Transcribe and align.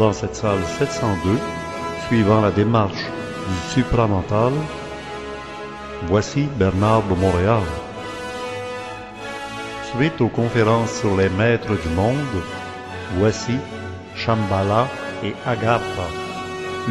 dans 0.00 0.14
cette 0.14 0.34
salle 0.34 0.64
702, 0.78 1.38
suivant 2.08 2.40
la 2.40 2.50
démarche 2.50 3.04
du 3.48 3.72
supramental, 3.74 4.50
voici 6.06 6.48
Bernard 6.58 7.02
de 7.02 7.14
Montréal. 7.14 7.62
Suite 9.94 10.18
aux 10.22 10.28
conférences 10.28 10.94
sur 11.00 11.14
les 11.18 11.28
maîtres 11.28 11.76
du 11.84 11.88
monde, 11.94 12.38
voici 13.18 13.56
Shambhala 14.16 14.88
et 15.22 15.34
Agartha, 15.46 16.08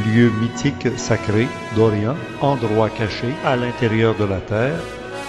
lieu 0.05 0.29
mythique 0.39 0.87
sacré 0.99 1.47
d'Orient, 1.75 2.15
endroit 2.41 2.91
caché 2.91 3.33
à 3.43 3.55
l'intérieur 3.55 4.13
de 4.19 4.25
la 4.25 4.39
terre, 4.39 4.79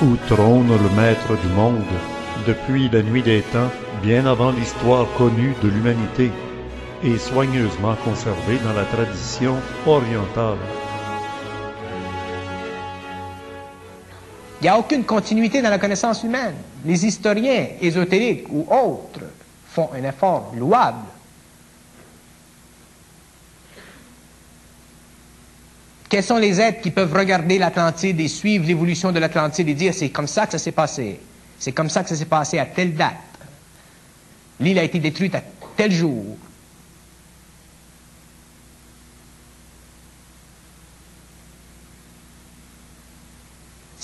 où 0.02 0.16
trône 0.28 0.68
le 0.68 1.00
maître 1.00 1.34
du 1.42 1.48
monde, 1.54 1.94
depuis 2.46 2.90
la 2.90 3.02
nuit 3.02 3.22
des 3.22 3.40
temps, 3.40 3.72
bien 4.02 4.26
avant 4.26 4.50
l'histoire 4.50 5.06
connue 5.16 5.54
de 5.62 5.68
l'humanité, 5.68 6.30
et 7.02 7.18
soigneusement 7.18 7.94
conservé 8.04 8.58
dans 8.64 8.72
la 8.72 8.84
tradition 8.84 9.56
orientale. 9.86 10.58
Il 14.60 14.64
n'y 14.64 14.68
a 14.68 14.78
aucune 14.78 15.04
continuité 15.04 15.62
dans 15.62 15.70
la 15.70 15.78
connaissance 15.78 16.22
humaine. 16.22 16.54
Les 16.84 17.06
historiens 17.06 17.68
ésotériques 17.80 18.46
ou 18.50 18.66
autres 18.70 19.24
font 19.68 19.88
un 19.94 20.04
effort 20.06 20.52
louable. 20.54 21.06
Quels 26.10 26.24
sont 26.24 26.36
les 26.36 26.60
êtres 26.60 26.82
qui 26.82 26.90
peuvent 26.90 27.14
regarder 27.14 27.56
l'Atlantide 27.56 28.20
et 28.20 28.28
suivre 28.28 28.66
l'évolution 28.66 29.12
de 29.12 29.18
l'Atlantide 29.20 29.68
et 29.68 29.74
dire 29.74 29.94
c'est 29.94 30.10
comme 30.10 30.26
ça 30.26 30.44
que 30.44 30.52
ça 30.52 30.58
s'est 30.58 30.72
passé, 30.72 31.20
c'est 31.58 31.72
comme 31.72 31.88
ça 31.88 32.02
que 32.02 32.08
ça 32.08 32.16
s'est 32.16 32.24
passé 32.24 32.58
à 32.58 32.66
telle 32.66 32.94
date. 32.94 33.14
L'île 34.58 34.78
a 34.78 34.82
été 34.82 34.98
détruite 34.98 35.36
à 35.36 35.42
tel 35.76 35.92
jour. 35.92 36.36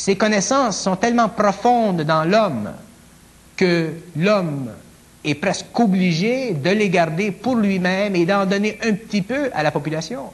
Ces 0.07 0.15
connaissances 0.15 0.81
sont 0.81 0.95
tellement 0.95 1.29
profondes 1.29 2.03
dans 2.03 2.23
l'homme 2.23 2.71
que 3.57 3.93
l'homme 4.15 4.71
est 5.25 5.35
presque 5.35 5.77
obligé 5.81 6.53
de 6.53 6.71
les 6.71 6.91
garder 6.91 7.33
pour 7.33 7.57
lui-même 7.57 8.15
et 8.15 8.25
d'en 8.25 8.47
donner 8.47 8.79
un 8.85 8.93
petit 8.93 9.21
peu 9.21 9.51
à 9.53 9.65
la 9.65 9.73
population. 9.73 10.31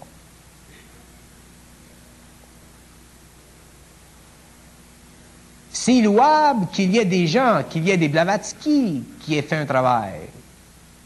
C'est 5.72 6.02
louable 6.02 6.66
qu'il 6.70 6.92
y 6.92 6.98
ait 6.98 7.06
des 7.06 7.26
gens, 7.26 7.62
qu'il 7.66 7.84
y 7.88 7.92
ait 7.92 7.96
des 7.96 8.08
Blavatsky 8.08 9.02
qui 9.20 9.38
aient 9.38 9.40
fait 9.40 9.56
un 9.56 9.64
travail, 9.64 10.20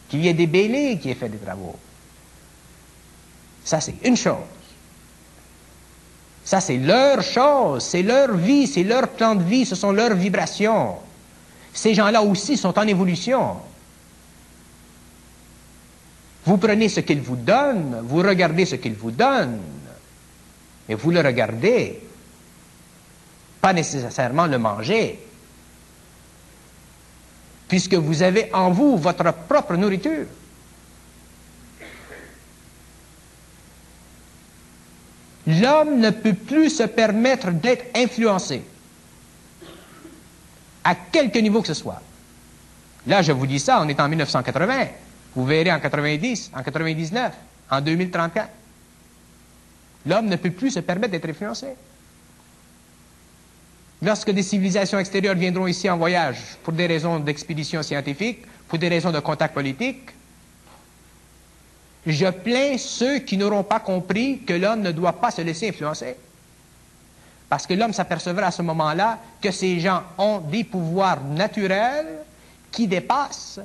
qu'il 0.09 0.25
y 0.25 0.29
ait 0.29 0.35
des 0.35 0.49
Bélés 0.49 0.99
qui 1.01 1.11
aient 1.11 1.15
fait 1.15 1.29
des 1.29 1.39
travaux. 1.39 1.77
Ça, 3.65 3.81
c'est 3.81 4.05
une 4.05 4.17
chose. 4.17 4.56
Ça, 6.47 6.61
c'est 6.61 6.77
leur 6.77 7.23
chose, 7.23 7.83
c'est 7.83 8.05
leur 8.05 8.37
vie, 8.37 8.69
c'est 8.69 8.85
leur 8.85 9.09
plan 9.09 9.35
de 9.35 9.43
vie, 9.43 9.67
ce 9.67 9.75
sont 9.75 9.91
leurs 9.91 10.15
vibrations. 10.15 10.95
Ces 11.73 11.93
gens-là 11.93 12.23
aussi 12.23 12.57
sont 12.57 12.79
en 12.79 12.87
évolution. 12.87 13.57
Vous 16.45 16.57
prenez 16.57 16.89
ce 16.89 17.01
qu'ils 17.01 17.21
vous 17.21 17.35
donnent, 17.35 18.01
vous 18.05 18.19
regardez 18.19 18.65
ce 18.65 18.77
qu'ils 18.77 18.95
vous 18.95 19.11
donnent, 19.11 19.61
et 20.89 20.95
vous 20.95 21.11
le 21.11 21.21
regardez, 21.21 22.01
pas 23.61 23.73
nécessairement 23.73 24.47
le 24.47 24.59
manger, 24.59 25.19
puisque 27.67 27.95
vous 27.95 28.23
avez 28.23 28.55
en 28.55 28.71
vous 28.71 28.97
votre 28.97 29.33
propre 29.49 29.75
nourriture. 29.75 30.27
L'homme 35.47 36.01
ne 36.01 36.11
peut 36.11 36.35
plus 36.35 36.71
se 36.71 36.83
permettre 36.83 37.51
d'être 37.53 37.87
influencé, 37.97 38.63
à 40.83 40.95
quelque 40.95 41.39
niveau 41.39 41.61
que 41.61 41.69
ce 41.69 41.75
soit. 41.75 42.03
Là, 43.07 43.23
je 43.23 43.33
vous 43.33 43.47
dis 43.47 43.61
ça, 43.61 43.81
on 43.81 43.89
est 43.89 44.01
en 44.01 44.09
1980. 44.09 44.87
Vous 45.37 45.45
verrez 45.45 45.71
en 45.73 45.79
90, 45.79 46.51
en 46.55 46.63
99, 46.63 47.33
en 47.71 47.81
2034. 47.81 48.49
L'homme 50.07 50.27
ne 50.27 50.37
peut 50.37 50.51
plus 50.51 50.71
se 50.71 50.81
permettre 50.81 51.13
d'être 51.13 51.29
influencé. 51.29 51.69
Lorsque 54.03 54.31
des 54.31 54.43
civilisations 54.43 54.99
extérieures 54.99 55.35
viendront 55.35 55.67
ici 55.67 55.89
en 55.89 55.97
voyage 55.97 56.39
pour 56.63 56.73
des 56.73 56.87
raisons 56.87 57.19
d'expédition 57.19 57.83
scientifique, 57.83 58.45
pour 58.69 58.79
des 58.79 58.89
raisons 58.89 59.13
de 59.13 59.21
contact 59.21 59.55
politique, 59.55 60.11
je 62.07 62.27
plains 62.31 62.79
ceux 62.79 63.19
qui 63.19 63.37
n'auront 63.37 63.65
pas 63.65 63.81
compris 63.81 64.41
que 64.41 64.53
l'homme 64.53 64.81
ne 64.81 64.93
doit 64.93 65.15
pas 65.21 65.33
se 65.33 65.43
laisser 65.43 65.69
influencer. 65.69 66.17
Parce 67.49 67.67
que 67.67 67.75
l'homme 67.75 67.93
s'apercevra 67.93 68.47
à 68.47 68.51
ce 68.51 68.63
moment-là 68.63 69.19
que 69.41 69.51
ces 69.51 69.81
gens 69.81 70.03
ont 70.17 70.39
des 70.39 70.65
pouvoirs 70.65 71.23
naturels 71.23 72.19
qui 72.71 72.87
dépassent 72.87 73.61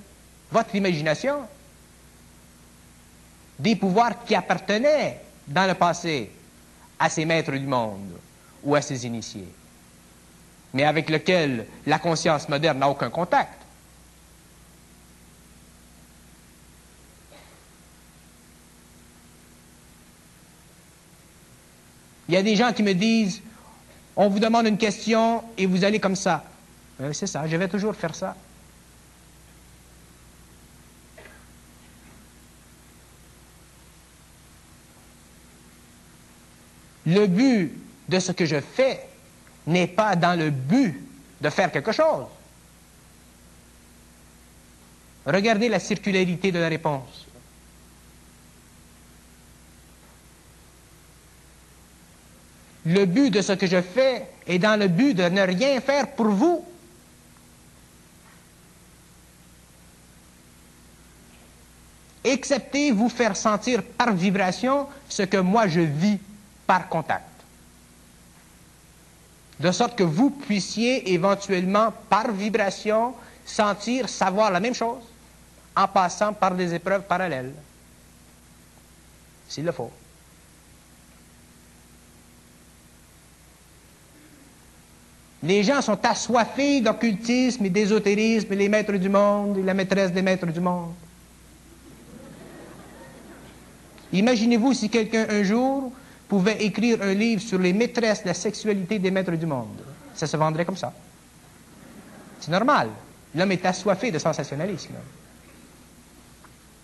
votre 0.51 0.75
imagination. 0.75 1.37
Des 3.59 3.75
pouvoirs 3.75 4.23
qui 4.25 4.33
appartenaient 4.33 5.19
dans 5.47 5.67
le 5.67 5.75
passé 5.75 6.31
à 6.99 7.09
ces 7.09 7.25
maîtres 7.25 7.51
du 7.51 7.65
monde 7.65 8.13
ou 8.63 8.75
à 8.75 8.81
ces 8.81 9.05
initiés, 9.05 9.47
mais 10.73 10.83
avec 10.83 11.09
lesquels 11.09 11.65
la 11.85 11.99
conscience 11.99 12.47
moderne 12.47 12.79
n'a 12.79 12.89
aucun 12.89 13.09
contact. 13.09 13.60
Il 22.31 22.35
y 22.35 22.37
a 22.37 22.43
des 22.43 22.55
gens 22.55 22.71
qui 22.71 22.81
me 22.81 22.93
disent, 22.93 23.41
on 24.15 24.29
vous 24.29 24.39
demande 24.39 24.65
une 24.65 24.77
question 24.77 25.43
et 25.57 25.65
vous 25.65 25.83
allez 25.83 25.99
comme 25.99 26.15
ça. 26.15 26.45
Euh, 27.01 27.11
c'est 27.11 27.27
ça, 27.27 27.45
je 27.45 27.57
vais 27.57 27.67
toujours 27.67 27.93
faire 27.93 28.15
ça. 28.15 28.37
Le 37.05 37.27
but 37.27 37.73
de 38.07 38.19
ce 38.19 38.31
que 38.31 38.45
je 38.45 38.61
fais 38.61 39.01
n'est 39.67 39.87
pas 39.87 40.15
dans 40.15 40.39
le 40.39 40.51
but 40.51 41.05
de 41.41 41.49
faire 41.49 41.69
quelque 41.69 41.91
chose. 41.91 42.27
Regardez 45.25 45.67
la 45.67 45.79
circularité 45.81 46.53
de 46.53 46.59
la 46.59 46.69
réponse. 46.69 47.27
Le 52.85 53.05
but 53.05 53.29
de 53.29 53.41
ce 53.41 53.53
que 53.53 53.67
je 53.67 53.81
fais 53.81 54.27
est 54.47 54.59
dans 54.59 54.79
le 54.79 54.87
but 54.87 55.13
de 55.13 55.23
ne 55.23 55.41
rien 55.41 55.79
faire 55.81 56.11
pour 56.11 56.27
vous. 56.27 56.65
Excepté 62.23 62.91
vous 62.91 63.09
faire 63.09 63.35
sentir 63.35 63.83
par 63.83 64.13
vibration 64.13 64.87
ce 65.09 65.23
que 65.23 65.37
moi 65.37 65.67
je 65.67 65.81
vis 65.81 66.19
par 66.67 66.87
contact. 66.87 67.25
De 69.59 69.71
sorte 69.71 69.95
que 69.95 70.03
vous 70.03 70.31
puissiez 70.31 71.13
éventuellement, 71.13 71.93
par 72.09 72.31
vibration, 72.31 73.13
sentir, 73.45 74.09
savoir 74.09 74.49
la 74.51 74.59
même 74.59 74.73
chose 74.73 75.03
en 75.75 75.87
passant 75.87 76.33
par 76.33 76.55
des 76.55 76.73
épreuves 76.73 77.03
parallèles. 77.03 77.53
S'il 79.47 79.65
le 79.65 79.71
faut. 79.71 79.91
Les 85.43 85.63
gens 85.63 85.81
sont 85.81 85.97
assoiffés 86.05 86.81
d'occultisme 86.81 87.65
et 87.65 87.69
d'ésotérisme, 87.69 88.53
les 88.53 88.69
maîtres 88.69 88.93
du 88.93 89.09
monde, 89.09 89.57
et 89.57 89.63
la 89.63 89.73
maîtresse 89.73 90.11
des 90.11 90.21
maîtres 90.21 90.45
du 90.45 90.59
monde. 90.59 90.93
Imaginez-vous 94.13 94.73
si 94.73 94.89
quelqu'un 94.89 95.25
un 95.29 95.41
jour 95.41 95.91
pouvait 96.27 96.63
écrire 96.63 97.01
un 97.01 97.13
livre 97.13 97.41
sur 97.41 97.57
les 97.57 97.73
maîtresses 97.73 98.21
de 98.23 98.27
la 98.27 98.33
sexualité 98.33 98.99
des 98.99 99.09
maîtres 99.09 99.31
du 99.31 99.45
monde. 99.45 99.81
Ça 100.13 100.27
se 100.27 100.37
vendrait 100.37 100.65
comme 100.65 100.77
ça. 100.77 100.93
C'est 102.39 102.51
normal. 102.51 102.89
L'homme 103.33 103.51
est 103.51 103.65
assoiffé 103.65 104.11
de 104.11 104.19
sensationnalisme. 104.19 104.93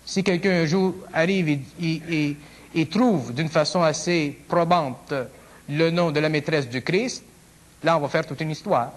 Si 0.04 0.24
quelqu'un 0.24 0.62
un 0.62 0.66
jour 0.66 0.94
arrive 1.12 1.60
et 1.80 2.86
trouve 2.90 3.34
d'une 3.34 3.50
façon 3.50 3.82
assez 3.82 4.36
probante 4.48 5.12
le 5.68 5.90
nom 5.90 6.10
de 6.10 6.20
la 6.20 6.30
maîtresse 6.30 6.68
du 6.68 6.80
Christ, 6.82 7.24
Là, 7.82 7.96
on 7.96 8.00
va 8.00 8.08
faire 8.08 8.26
toute 8.26 8.40
une 8.40 8.50
histoire. 8.50 8.92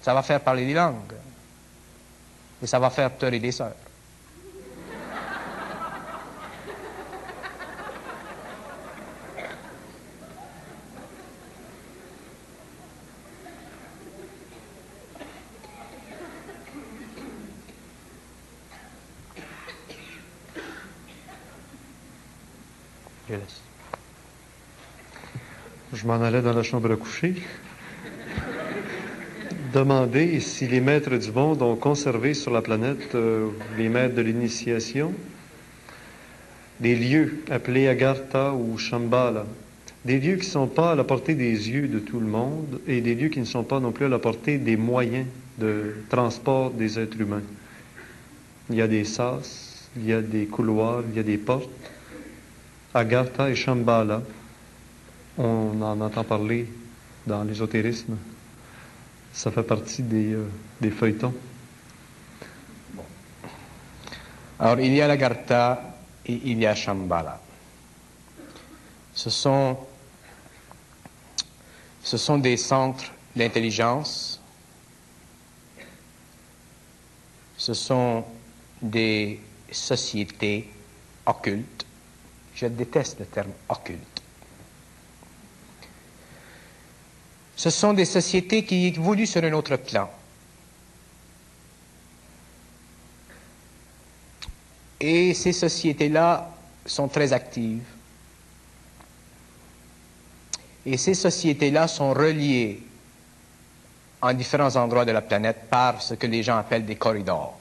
Ça 0.00 0.14
va 0.14 0.22
faire 0.22 0.40
parler 0.40 0.64
des 0.64 0.74
langues. 0.74 1.14
Et 2.62 2.66
ça 2.66 2.78
va 2.78 2.90
faire 2.90 3.10
pleurer 3.10 3.40
des 3.40 3.52
sœurs. 3.52 3.74
Je 23.28 23.34
laisse. 23.34 23.60
Je 25.96 26.06
m'en 26.06 26.20
allais 26.20 26.42
dans 26.42 26.52
la 26.52 26.62
chambre 26.62 26.92
à 26.92 26.96
coucher. 26.96 27.34
Demander 29.72 30.40
si 30.40 30.66
les 30.66 30.82
maîtres 30.82 31.16
du 31.16 31.32
monde 31.32 31.62
ont 31.62 31.76
conservé 31.76 32.34
sur 32.34 32.50
la 32.50 32.60
planète 32.60 33.14
euh, 33.14 33.48
les 33.78 33.88
maîtres 33.88 34.14
de 34.14 34.20
l'initiation, 34.20 35.14
des 36.80 36.94
lieux 36.96 37.42
appelés 37.50 37.88
Agartha 37.88 38.52
ou 38.52 38.76
Shambhala, 38.76 39.46
des 40.04 40.20
lieux 40.20 40.36
qui 40.36 40.46
ne 40.46 40.52
sont 40.52 40.66
pas 40.66 40.92
à 40.92 40.94
la 40.96 41.04
portée 41.04 41.34
des 41.34 41.70
yeux 41.70 41.88
de 41.88 41.98
tout 41.98 42.20
le 42.20 42.26
monde 42.26 42.78
et 42.86 43.00
des 43.00 43.14
lieux 43.14 43.28
qui 43.28 43.40
ne 43.40 43.46
sont 43.46 43.64
pas 43.64 43.80
non 43.80 43.90
plus 43.90 44.04
à 44.04 44.10
la 44.10 44.18
portée 44.18 44.58
des 44.58 44.76
moyens 44.76 45.26
de 45.56 45.94
transport 46.10 46.72
des 46.72 46.98
êtres 46.98 47.18
humains. 47.18 47.44
Il 48.68 48.76
y 48.76 48.82
a 48.82 48.86
des 48.86 49.04
sas, 49.04 49.88
il 49.96 50.04
y 50.04 50.12
a 50.12 50.20
des 50.20 50.44
couloirs, 50.44 51.04
il 51.10 51.16
y 51.16 51.20
a 51.20 51.22
des 51.22 51.38
portes. 51.38 51.70
Agartha 52.92 53.48
et 53.48 53.54
Shambhala, 53.54 54.22
on 55.38 55.80
en 55.82 56.00
entend 56.00 56.24
parler 56.24 56.68
dans 57.26 57.44
l'ésotérisme. 57.44 58.16
Ça 59.32 59.50
fait 59.50 59.62
partie 59.62 60.02
des, 60.02 60.32
euh, 60.32 60.90
feuilletons. 60.90 61.34
Alors, 64.58 64.80
il 64.80 64.94
y 64.94 65.02
a 65.02 65.08
l'Agartha 65.08 65.94
et 66.24 66.40
il 66.44 66.58
y 66.58 66.66
a 66.66 66.74
Shambhala. 66.74 67.38
Ce 69.14 69.28
sont, 69.28 69.76
ce 72.02 72.16
sont 72.16 72.38
des 72.38 72.56
centres 72.56 73.12
d'intelligence. 73.34 74.40
Ce 77.58 77.74
sont 77.74 78.24
des 78.80 79.40
sociétés 79.70 80.70
occultes. 81.26 81.84
Je 82.54 82.66
déteste 82.66 83.20
le 83.20 83.26
terme 83.26 83.52
occulte. 83.68 84.15
Ce 87.56 87.70
sont 87.70 87.94
des 87.94 88.04
sociétés 88.04 88.64
qui 88.64 88.88
évoluent 88.88 89.26
sur 89.26 89.42
un 89.42 89.52
autre 89.54 89.76
plan. 89.76 90.10
Et 95.00 95.32
ces 95.34 95.52
sociétés-là 95.52 96.50
sont 96.84 97.08
très 97.08 97.32
actives. 97.32 97.82
Et 100.84 100.98
ces 100.98 101.14
sociétés-là 101.14 101.88
sont 101.88 102.12
reliées 102.12 102.80
en 104.20 104.32
différents 104.34 104.76
endroits 104.76 105.04
de 105.04 105.12
la 105.12 105.22
planète 105.22 105.68
par 105.68 106.00
ce 106.00 106.14
que 106.14 106.26
les 106.26 106.42
gens 106.42 106.58
appellent 106.58 106.86
des 106.86 106.96
corridors. 106.96 107.58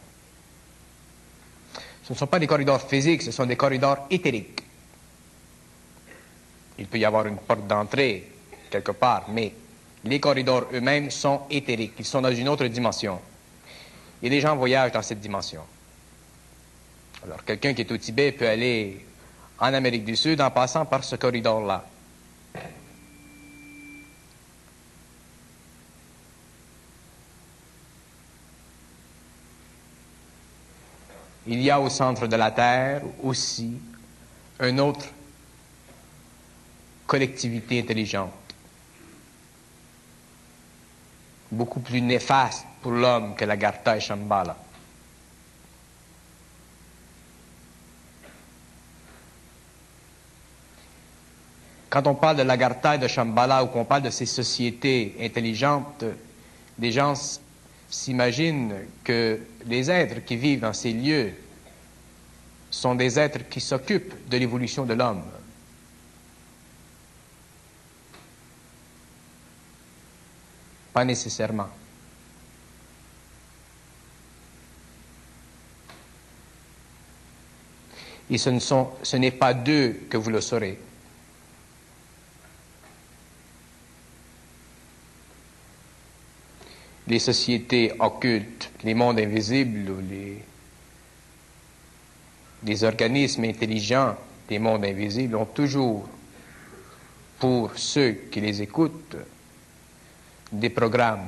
Ce 2.04 2.14
ne 2.14 2.18
sont 2.18 2.28
pas 2.28 2.40
des 2.40 2.48
corridors 2.48 2.82
physiques, 2.82 3.24
ce 3.24 3.32
sont 3.32 3.46
des 3.46 3.56
corridors 3.56 4.06
éthériques. 4.10 4.62
Il 6.78 6.88
peut 6.88 7.00
y 7.00 7.06
avoir 7.06 7.26
une 7.26 7.38
porte 7.38 7.66
d'entrée 7.66 8.32
quelque 8.70 8.92
part, 8.92 9.26
mais 9.30 9.54
les 10.06 10.20
corridors 10.20 10.68
eux-mêmes 10.72 11.10
sont 11.10 11.42
éthériques, 11.50 11.94
ils 12.00 12.06
sont 12.06 12.22
dans 12.22 12.34
une 12.34 12.48
autre 12.48 12.66
dimension. 12.68 13.20
Et 14.22 14.30
les 14.30 14.40
gens 14.40 14.56
voyagent 14.56 14.92
dans 14.92 15.02
cette 15.02 15.20
dimension. 15.20 15.62
Alors, 17.24 17.44
quelqu'un 17.44 17.74
qui 17.74 17.82
est 17.82 17.92
au 17.92 17.98
Tibet 17.98 18.32
peut 18.32 18.48
aller 18.48 19.04
en 19.60 19.74
Amérique 19.74 20.06
du 20.06 20.16
Sud 20.16 20.42
en 20.42 20.52
passant 20.52 20.86
par 20.86 21.04
ce 21.04 21.16
corridor-là. 21.16 21.86
Il 31.48 31.62
y 31.62 31.70
a 31.70 31.80
au 31.80 31.90
centre 31.90 32.28
de 32.28 32.36
la 32.36 32.52
Terre 32.52 33.02
aussi 33.24 33.74
une 34.60 34.80
autre 34.80 35.06
collectivité 37.06 37.80
intelligente, 37.80 38.45
beaucoup 41.56 41.80
plus 41.80 42.02
néfaste 42.02 42.66
pour 42.82 42.92
l'homme 42.92 43.36
que 43.36 43.46
la 43.46 43.58
Gartha 43.58 43.98
et 43.98 44.00
Shambhala. 44.00 44.56
Quand 51.90 52.08
on 52.08 52.16
parle 52.16 52.36
de 52.36 52.44
l'Agartha 52.44 52.96
et 52.96 52.98
de 52.98 53.08
Shambhala 53.08 53.64
ou 53.64 53.68
qu'on 53.68 53.86
parle 53.86 54.02
de 54.02 54.10
ces 54.10 54.26
sociétés 54.26 55.16
intelligentes, 55.22 56.04
des 56.78 56.92
gens 56.92 57.14
s'imaginent 57.90 58.76
que 59.02 59.40
les 59.66 59.90
êtres 59.90 60.26
qui 60.26 60.36
vivent 60.36 60.60
dans 60.60 60.74
ces 60.74 60.92
lieux 60.92 61.32
sont 62.70 62.96
des 62.96 63.18
êtres 63.18 63.48
qui 63.50 63.62
s'occupent 63.62 64.28
de 64.30 64.36
l'évolution 64.38 64.84
de 64.84 64.94
l'homme. 64.94 65.24
Pas 70.96 71.04
nécessairement. 71.04 71.68
Et 78.30 78.38
ce, 78.38 79.16
n'est 79.18 79.32
pas 79.32 79.54
d'eux 79.54 80.08
que 80.10 80.16
vous 80.16 80.30
le 80.30 80.40
saurez. 80.40 80.80
les 87.08 87.20
sociétés 87.20 87.92
occultes, 88.00 88.72
les 88.84 88.96
mondes 88.96 89.20
invisibles 89.20 89.94
les 92.66 92.84
organismes 92.84 93.44
intelligents 93.44 94.16
des 94.48 94.58
mondes 94.60 94.86
invisibles 94.86 95.36
ont 95.36 95.46
toujours, 95.46 96.08
pour 97.38 97.72
ceux 97.76 98.14
qui 98.32 98.42
les 98.42 98.64
écoutent, 98.64 99.18
des 100.60 100.70
programmes 100.70 101.28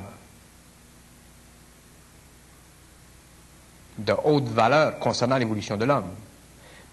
de 3.98 4.14
haute 4.24 4.48
valeur 4.48 5.00
concernant 5.00 5.38
l'évolution 5.38 5.76
de 5.78 5.86
l'homme. 5.86 6.12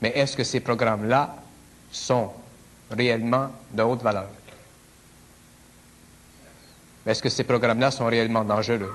Mais 0.00 0.10
est-ce 0.14 0.36
que 0.36 0.44
ces 0.44 0.60
programmes-là 0.60 1.36
sont 1.90 2.32
réellement 2.90 3.50
de 3.72 3.82
haute 3.82 4.02
valeur? 4.02 4.28
Est-ce 7.06 7.22
que 7.22 7.28
ces 7.28 7.44
programmes-là 7.44 7.90
sont 7.90 8.06
réellement 8.06 8.44
dangereux? 8.44 8.92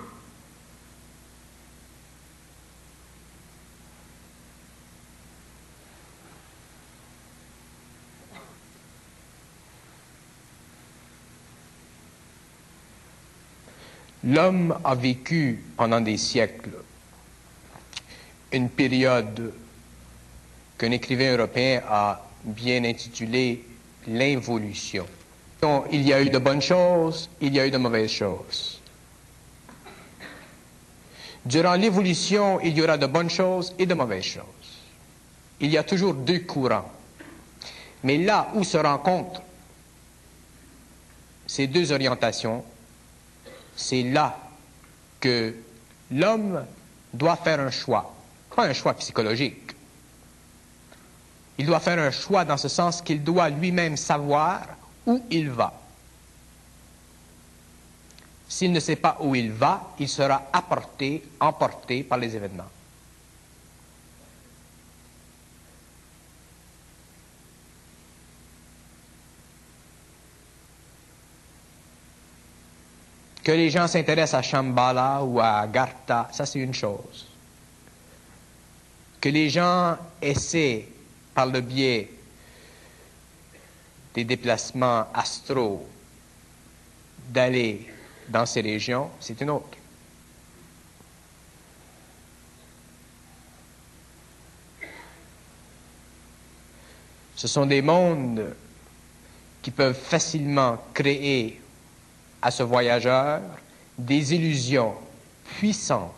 L'homme 14.24 14.78
a 14.84 14.96
vécu 14.96 15.64
pendant 15.78 16.02
des 16.02 16.18
siècles 16.18 16.72
une 18.52 18.70
période 18.70 19.54
qu'un 20.78 20.92
écrivain 20.92 21.38
européen 21.38 21.82
a 21.88 22.26
bien 22.44 22.84
intitulée 22.84 23.64
l'involution. 24.08 25.06
Il 25.92 26.02
y 26.04 26.14
a 26.14 26.22
eu 26.22 26.30
de 26.30 26.38
bonnes 26.38 26.62
choses, 26.62 27.30
il 27.42 27.54
y 27.54 27.60
a 27.60 27.68
eu 27.68 27.72
de 27.72 27.78
mauvaises 27.78 28.12
choses. 28.12 28.80
Durant 31.46 31.76
l'évolution, 31.76 32.60
il 32.62 32.78
y 32.78 32.82
aura 32.82 32.98
de 32.98 33.06
bonnes 33.06 33.30
choses 33.30 33.74
et 33.78 33.86
de 33.86 33.94
mauvaises 33.94 34.24
choses. 34.24 34.44
Il 35.60 35.70
y 35.70 35.78
a 35.78 35.84
toujours 35.84 36.14
deux 36.14 36.40
courants. 36.40 36.90
Mais 38.04 38.18
là 38.18 38.50
où 38.56 38.64
se 38.64 38.78
rencontrent 38.78 39.42
ces 41.48 41.68
deux 41.68 41.92
orientations, 41.92 42.64
c'est 43.80 44.04
là 44.04 44.38
que 45.22 45.56
l'homme 46.12 46.66
doit 47.14 47.38
faire 47.38 47.62
un 47.62 47.72
choix, 47.72 48.14
pas 48.54 48.66
un 48.66 48.74
choix 48.74 48.94
psychologique. 48.96 49.72
Il 51.58 51.66
doit 51.66 51.80
faire 51.80 51.98
un 51.98 52.12
choix 52.12 52.44
dans 52.44 52.58
ce 52.58 52.68
sens 52.68 53.02
qu'il 53.02 53.24
doit 53.24 53.50
lui-même 53.50 53.96
savoir 53.96 54.68
où 55.06 55.24
il 55.32 55.50
va. 55.50 55.74
S'il 58.50 58.74
ne 58.74 58.80
sait 58.82 58.98
pas 58.98 59.18
où 59.22 59.34
il 59.34 59.52
va, 59.52 59.94
il 59.98 60.10
sera 60.10 60.50
apporté, 60.52 61.24
emporté 61.40 62.04
par 62.04 62.18
les 62.18 62.36
événements. 62.36 62.70
Que 73.44 73.52
les 73.52 73.70
gens 73.70 73.88
s'intéressent 73.88 74.40
à 74.40 74.42
Shambhala 74.42 75.24
ou 75.24 75.40
à 75.40 75.66
Gartha, 75.68 76.30
ça 76.32 76.46
c'est 76.46 76.60
une 76.60 76.74
chose. 76.74 77.28
Que 79.22 79.30
les 79.30 79.50
gens 79.50 79.98
essaient, 80.22 80.88
par 81.34 81.46
le 81.46 81.62
biais 81.62 82.12
des 84.14 84.24
déplacements 84.24 85.08
astraux 85.14 85.88
d'aller 87.30 87.88
dans 88.28 88.46
ces 88.46 88.62
régions, 88.62 89.10
c'est 89.20 89.40
une 89.42 89.50
autre. 89.52 89.78
Ce 97.36 97.48
sont 97.48 97.66
des 97.66 97.82
mondes 97.82 98.54
qui 99.62 99.72
peuvent 99.72 99.98
facilement 99.98 100.78
créer 100.94 101.62
à 102.42 102.52
ce 102.52 102.64
voyageur 102.64 103.42
des 103.98 104.34
illusions 104.34 104.96
puissantes. 105.58 106.14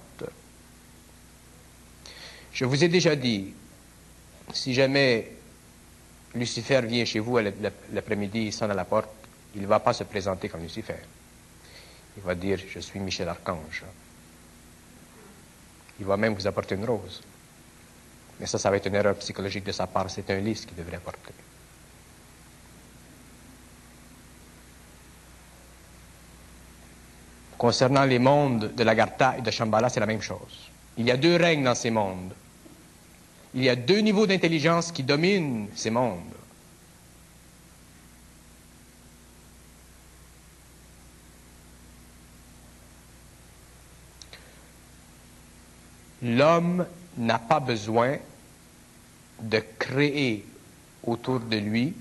Je 2.53 2.65
vous 2.65 2.83
ai 2.83 2.89
déjà 2.89 3.15
dit, 3.15 3.53
si 4.53 4.73
jamais 4.73 5.31
Lucifer 6.35 6.81
vient 6.81 7.05
chez 7.05 7.19
vous 7.19 7.37
l'après-midi, 7.93 8.45
il 8.45 8.53
sonne 8.53 8.71
à 8.71 8.75
la 8.75 8.85
porte, 8.85 9.09
il 9.55 9.61
ne 9.61 9.67
va 9.67 9.79
pas 9.79 9.93
se 9.93 10.03
présenter 10.03 10.47
comme 10.49 10.61
Lucifer. 10.61 10.95
Il 12.17 12.23
va 12.23 12.35
dire, 12.35 12.59
je 12.69 12.79
suis 12.79 12.99
Michel 12.99 13.29
Archange. 13.29 13.83
Il 15.99 16.05
va 16.05 16.17
même 16.17 16.33
vous 16.33 16.47
apporter 16.47 16.75
une 16.75 16.85
rose. 16.85 17.21
Mais 18.39 18.47
ça, 18.47 18.57
ça 18.57 18.69
va 18.69 18.77
être 18.77 18.87
une 18.87 18.95
erreur 18.95 19.15
psychologique 19.17 19.63
de 19.63 19.71
sa 19.71 19.87
part. 19.87 20.09
C'est 20.09 20.29
un 20.29 20.39
lys 20.39 20.65
qu'il 20.65 20.75
devrait 20.75 20.97
apporter. 20.97 21.33
Concernant 27.61 28.05
les 28.05 28.17
mondes 28.17 28.73
de 28.73 28.83
l'Agartha 28.83 29.37
et 29.37 29.41
de 29.43 29.51
Shambhala, 29.51 29.87
c'est 29.87 29.99
la 29.99 30.07
même 30.07 30.23
chose. 30.23 30.71
Il 30.97 31.05
y 31.05 31.11
a 31.11 31.15
deux 31.15 31.35
règnes 31.35 31.63
dans 31.63 31.75
ces 31.75 31.91
mondes. 31.91 32.33
Il 33.53 33.63
y 33.63 33.69
a 33.69 33.75
deux 33.75 33.99
niveaux 33.99 34.25
d'intelligence 34.25 34.91
qui 34.91 35.03
dominent 35.03 35.67
ces 35.75 35.91
mondes. 35.91 36.17
L'homme 46.23 46.87
n'a 47.15 47.37
pas 47.37 47.59
besoin 47.59 48.17
de 49.39 49.61
créer 49.77 50.43
autour 51.03 51.41
de 51.41 51.57
lui 51.57 51.93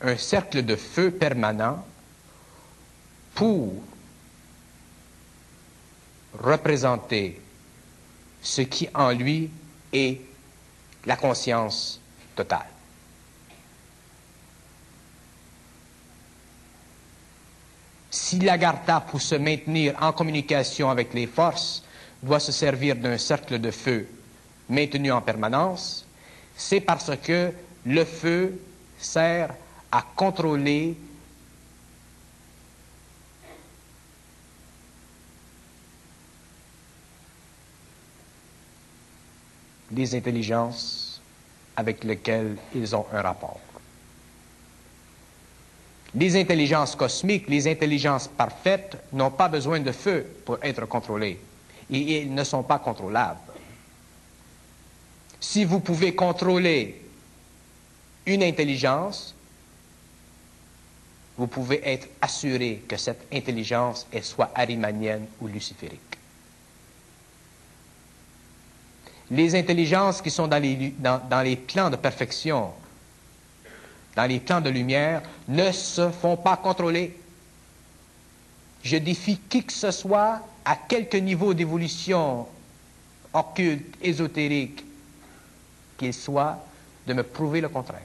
un 0.00 0.16
cercle 0.16 0.64
de 0.64 0.76
feu 0.76 1.10
permanent 1.10 1.84
pour 3.34 3.74
représenter 6.38 7.40
ce 8.40 8.62
qui 8.62 8.88
en 8.94 9.10
lui 9.12 9.50
est 9.92 10.20
la 11.06 11.16
conscience 11.16 12.00
totale. 12.34 12.66
Si 18.10 18.38
l'Agartha, 18.38 19.00
pour 19.00 19.20
se 19.20 19.34
maintenir 19.34 19.96
en 20.00 20.12
communication 20.12 20.90
avec 20.90 21.14
les 21.14 21.26
forces, 21.26 21.82
doit 22.22 22.40
se 22.40 22.52
servir 22.52 22.96
d'un 22.96 23.18
cercle 23.18 23.58
de 23.58 23.70
feu 23.70 24.06
maintenu 24.68 25.10
en 25.12 25.20
permanence, 25.20 26.06
c'est 26.56 26.80
parce 26.80 27.10
que 27.16 27.52
le 27.84 28.04
feu 28.04 28.60
sert 28.98 29.54
à 29.90 30.02
contrôler 30.14 30.96
les 39.94 40.14
intelligences 40.14 41.20
avec 41.76 42.04
lesquelles 42.04 42.56
ils 42.74 42.94
ont 42.94 43.06
un 43.12 43.22
rapport. 43.22 43.60
Les 46.14 46.36
intelligences 46.36 46.94
cosmiques, 46.94 47.48
les 47.48 47.66
intelligences 47.66 48.28
parfaites 48.28 48.96
n'ont 49.12 49.30
pas 49.30 49.48
besoin 49.48 49.80
de 49.80 49.92
feu 49.92 50.26
pour 50.44 50.58
être 50.62 50.86
contrôlées 50.86 51.38
et 51.90 52.22
ils 52.22 52.34
ne 52.34 52.44
sont 52.44 52.62
pas 52.62 52.78
contrôlables. 52.78 53.40
Si 55.40 55.64
vous 55.64 55.80
pouvez 55.80 56.14
contrôler 56.14 57.02
une 58.26 58.42
intelligence, 58.42 59.34
vous 61.36 61.46
pouvez 61.46 61.80
être 61.88 62.08
assuré 62.20 62.82
que 62.86 62.96
cette 62.96 63.26
intelligence 63.32 64.06
soit 64.22 64.50
arimanienne 64.54 65.26
ou 65.40 65.48
luciférique. 65.48 66.11
Les 69.30 69.54
intelligences 69.54 70.20
qui 70.20 70.30
sont 70.30 70.48
dans 70.48 70.60
les, 70.62 71.56
plans 71.56 71.90
de 71.90 71.96
perfection, 71.96 72.72
dans 74.14 74.26
les 74.26 74.40
plans 74.40 74.60
de 74.60 74.70
lumière, 74.70 75.22
ne 75.48 75.72
se 75.72 76.10
font 76.10 76.36
pas 76.36 76.56
contrôler. 76.56 77.16
Je 78.82 78.96
défie 78.96 79.38
qui 79.48 79.64
que 79.64 79.72
ce 79.72 79.90
soit 79.90 80.40
à 80.64 80.76
quelque 80.76 81.16
niveau 81.16 81.54
d'évolution 81.54 82.46
occulte, 83.32 83.96
ésotérique 84.02 84.84
qu'il 85.96 86.12
soit, 86.12 86.58
de 87.06 87.14
me 87.14 87.22
prouver 87.22 87.60
le 87.60 87.68
contraire. 87.68 88.00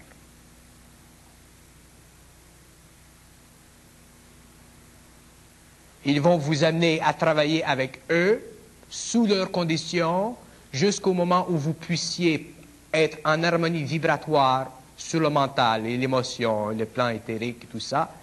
Ils 6.06 6.22
vont 6.22 6.38
vous 6.38 6.64
amener 6.64 7.02
à 7.02 7.14
travailler 7.14 7.64
avec 7.66 8.00
eux 8.10 8.42
sous 8.90 9.26
leurs 9.26 9.52
conditions 9.52 10.36
jusqu'au 10.78 11.14
moment 11.14 11.46
où 11.50 11.58
vous 11.58 11.74
puissiez 11.74 12.54
être 12.94 13.18
en 13.26 13.44
harmonie 13.44 13.84
vibratoire 13.84 14.72
sur 14.96 15.20
le 15.20 15.30
mental 15.30 15.86
et 15.86 15.98
l'émotion, 15.98 16.70
le 16.70 16.86
plan 16.86 17.10
éthérique 17.10 17.64
et 17.64 17.68
tout 17.68 17.80
ça, 17.80 18.14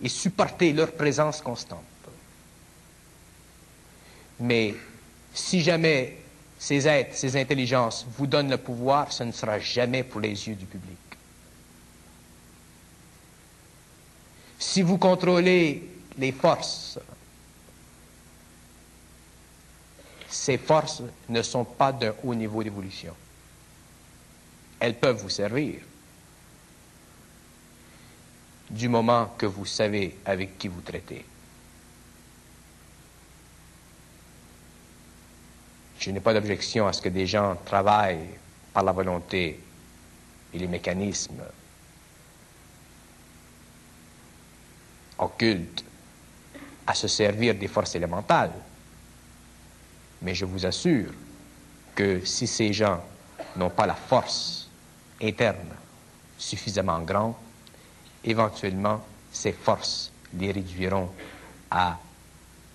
et 0.00 0.08
supporter 0.08 0.72
leur 0.72 0.92
présence 0.92 1.40
constante. 1.40 1.80
Mais 4.40 4.74
si 5.34 5.60
jamais 5.60 6.18
ces 6.58 6.86
êtres, 6.86 7.16
ces 7.16 7.36
intelligences 7.36 8.06
vous 8.16 8.26
donnent 8.26 8.50
le 8.50 8.58
pouvoir, 8.58 9.12
ce 9.12 9.24
ne 9.24 9.32
sera 9.32 9.58
jamais 9.58 10.02
pour 10.02 10.20
les 10.20 10.48
yeux 10.48 10.54
du 10.54 10.66
public. 10.66 10.98
Si 14.58 14.82
vous 14.82 14.98
contrôlez 14.98 15.88
les 16.18 16.32
forces, 16.32 16.98
ces 20.32 20.56
forces 20.56 21.02
ne 21.28 21.42
sont 21.42 21.64
pas 21.64 21.92
d'un 21.92 22.14
haut 22.24 22.34
niveau 22.34 22.62
d'évolution. 22.62 23.14
Elles 24.80 24.98
peuvent 24.98 25.20
vous 25.20 25.28
servir 25.28 25.80
du 28.70 28.88
moment 28.88 29.34
que 29.36 29.44
vous 29.44 29.66
savez 29.66 30.16
avec 30.24 30.58
qui 30.58 30.68
vous 30.68 30.80
traitez. 30.80 31.24
Je 35.98 36.10
n'ai 36.10 36.20
pas 36.20 36.32
d'objection 36.32 36.86
à 36.86 36.92
ce 36.92 37.02
que 37.02 37.10
des 37.10 37.26
gens 37.26 37.56
travaillent 37.64 38.30
par 38.72 38.82
la 38.82 38.92
volonté 38.92 39.60
et 40.54 40.58
les 40.58 40.66
mécanismes 40.66 41.42
occultes 45.18 45.84
à 46.86 46.94
se 46.94 47.06
servir 47.06 47.54
des 47.54 47.68
forces 47.68 47.94
élémentales. 47.94 48.52
Mais 50.22 50.34
je 50.34 50.44
vous 50.44 50.64
assure 50.64 51.10
que 51.94 52.24
si 52.24 52.46
ces 52.46 52.72
gens 52.72 53.02
n'ont 53.56 53.70
pas 53.70 53.86
la 53.86 53.94
force 53.94 54.68
interne 55.20 55.68
suffisamment 56.38 57.00
grande, 57.00 57.34
éventuellement 58.24 59.00
ces 59.32 59.52
forces 59.52 60.12
les 60.38 60.52
réduiront 60.52 61.10
à 61.70 61.98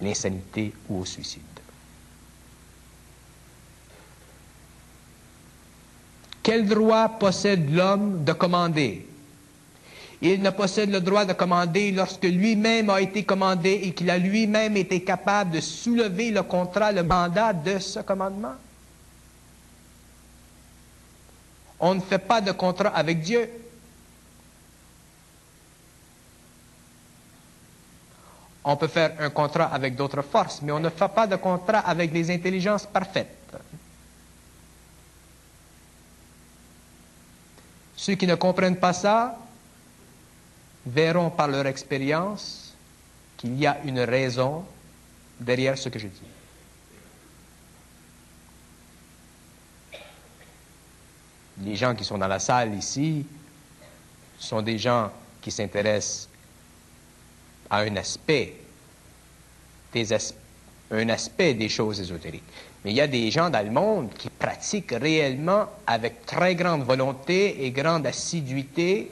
l'insanité 0.01 0.73
ou 0.89 0.99
au 0.99 1.05
suicide. 1.05 1.41
Quel 6.43 6.67
droit 6.67 7.09
possède 7.09 7.73
l'homme 7.73 8.23
de 8.23 8.33
commander 8.33 9.06
Il 10.21 10.41
ne 10.41 10.49
possède 10.49 10.89
le 10.89 10.99
droit 10.99 11.25
de 11.25 11.33
commander 11.33 11.91
lorsque 11.91 12.23
lui-même 12.23 12.89
a 12.89 12.99
été 13.01 13.23
commandé 13.23 13.81
et 13.83 13.93
qu'il 13.93 14.09
a 14.09 14.17
lui-même 14.17 14.75
été 14.75 15.03
capable 15.03 15.51
de 15.51 15.59
soulever 15.59 16.31
le 16.31 16.41
contrat, 16.41 16.91
le 16.91 17.03
mandat 17.03 17.53
de 17.53 17.77
ce 17.77 17.99
commandement. 17.99 18.55
On 21.79 21.93
ne 21.93 21.99
fait 21.99 22.17
pas 22.17 22.41
de 22.41 22.51
contrat 22.51 22.89
avec 22.89 23.21
Dieu. 23.21 23.47
On 28.63 28.75
peut 28.75 28.87
faire 28.87 29.13
un 29.19 29.29
contrat 29.29 29.65
avec 29.65 29.95
d'autres 29.95 30.23
forces, 30.23 30.61
mais 30.63 30.71
on 30.71 30.79
ne 30.79 30.89
fait 30.89 31.07
pas 31.07 31.27
de 31.27 31.35
contrat 31.35 31.79
avec 31.79 32.11
les 32.11 32.31
intelligences 32.31 32.87
parfaites. 32.87 33.37
Ceux 37.95 38.15
qui 38.15 38.25
ne 38.27 38.35
comprennent 38.35 38.77
pas 38.77 38.93
ça 38.93 39.37
verront 40.87 41.29
par 41.29 41.47
leur 41.47 41.65
expérience 41.67 42.73
qu'il 43.37 43.57
y 43.59 43.67
a 43.67 43.77
une 43.85 43.99
raison 43.99 44.63
derrière 45.39 45.77
ce 45.77 45.89
que 45.89 45.99
je 45.99 46.07
dis. 46.07 46.21
Les 51.63 51.75
gens 51.75 51.95
qui 51.95 52.03
sont 52.03 52.17
dans 52.17 52.27
la 52.27 52.39
salle 52.39 52.73
ici 52.75 53.25
sont 54.37 54.61
des 54.61 54.77
gens 54.77 55.11
qui 55.41 55.51
s'intéressent 55.51 56.29
à 57.69 57.79
un 57.79 57.95
aspect 57.97 58.55
des 59.91 61.69
choses 61.69 61.99
ésotériques. 61.99 62.43
Mais 62.85 62.91
il 62.91 62.97
y 62.97 63.01
a 63.01 63.07
des 63.07 63.29
gens 63.31 63.49
dans 63.49 63.65
le 63.65 63.71
monde 63.71 64.13
qui 64.17 64.29
pratiquent 64.29 64.91
réellement 64.91 65.65
avec 65.85 66.25
très 66.25 66.55
grande 66.55 66.83
volonté 66.83 67.65
et 67.65 67.71
grande 67.71 68.05
assiduité 68.05 69.11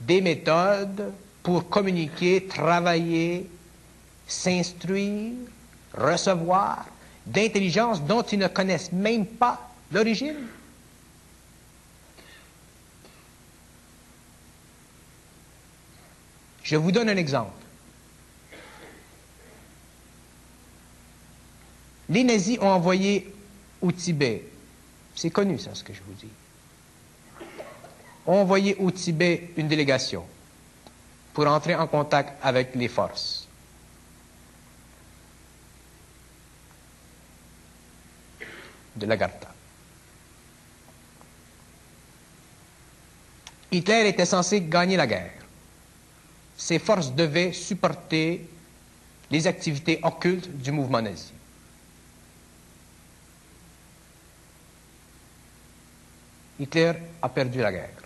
des 0.00 0.20
méthodes 0.20 1.12
pour 1.42 1.68
communiquer, 1.68 2.46
travailler, 2.46 3.48
s'instruire, 4.26 5.32
recevoir 5.96 6.86
d'intelligence 7.26 8.02
dont 8.02 8.22
ils 8.22 8.38
ne 8.38 8.48
connaissent 8.48 8.92
même 8.92 9.26
pas 9.26 9.70
l'origine. 9.92 10.36
Je 16.62 16.76
vous 16.76 16.92
donne 16.92 17.10
un 17.10 17.16
exemple. 17.16 17.52
Les 22.08 22.24
nazis 22.24 22.58
ont 22.58 22.68
envoyé 22.68 23.32
au 23.80 23.92
Tibet, 23.92 24.44
c'est 25.14 25.30
connu 25.30 25.58
ça 25.58 25.74
ce 25.74 25.84
que 25.84 25.92
je 25.92 26.00
vous 26.06 26.12
dis, 26.14 26.28
ont 28.26 28.34
envoyé 28.34 28.76
au 28.76 28.90
Tibet 28.90 29.50
une 29.56 29.68
délégation 29.68 30.24
pour 31.32 31.46
entrer 31.46 31.74
en 31.74 31.86
contact 31.86 32.32
avec 32.42 32.74
les 32.74 32.88
forces. 32.88 33.44
de 38.96 39.06
l'Agartha. 39.06 39.52
Hitler 43.72 44.08
était 44.08 44.26
censé 44.26 44.60
gagner 44.62 44.96
la 44.96 45.06
guerre. 45.06 45.32
Ses 46.56 46.78
forces 46.78 47.12
devaient 47.12 47.52
supporter 47.52 48.48
les 49.30 49.46
activités 49.46 49.98
occultes 50.02 50.48
du 50.48 50.70
mouvement 50.70 51.02
nazi. 51.02 51.32
Hitler 56.60 56.92
a 57.20 57.28
perdu 57.28 57.58
la 57.58 57.72
guerre. 57.72 58.03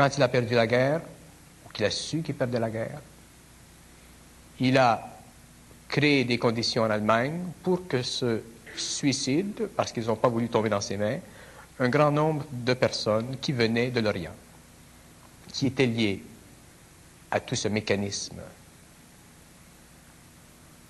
Quand 0.00 0.16
il 0.16 0.22
a 0.22 0.28
perdu 0.28 0.54
la 0.54 0.66
guerre, 0.66 1.02
ou 1.66 1.68
qu'il 1.68 1.84
a 1.84 1.90
su 1.90 2.22
qu'il 2.22 2.34
perdait 2.34 2.58
la 2.58 2.70
guerre, 2.70 3.02
il 4.58 4.78
a 4.78 5.18
créé 5.88 6.24
des 6.24 6.38
conditions 6.38 6.84
en 6.84 6.90
Allemagne 6.90 7.38
pour 7.62 7.86
que 7.86 8.02
se 8.02 8.40
suicide, 8.74 9.68
parce 9.76 9.92
qu'ils 9.92 10.06
n'ont 10.06 10.16
pas 10.16 10.30
voulu 10.30 10.48
tomber 10.48 10.70
dans 10.70 10.80
ses 10.80 10.96
mains, 10.96 11.18
un 11.78 11.88
grand 11.90 12.10
nombre 12.10 12.46
de 12.50 12.72
personnes 12.72 13.36
qui 13.42 13.52
venaient 13.52 13.90
de 13.90 14.00
l'Orient, 14.00 14.32
qui 15.52 15.66
étaient 15.66 15.84
liées 15.84 16.22
à 17.30 17.38
tout 17.40 17.54
ce 17.54 17.68
mécanisme. 17.68 18.40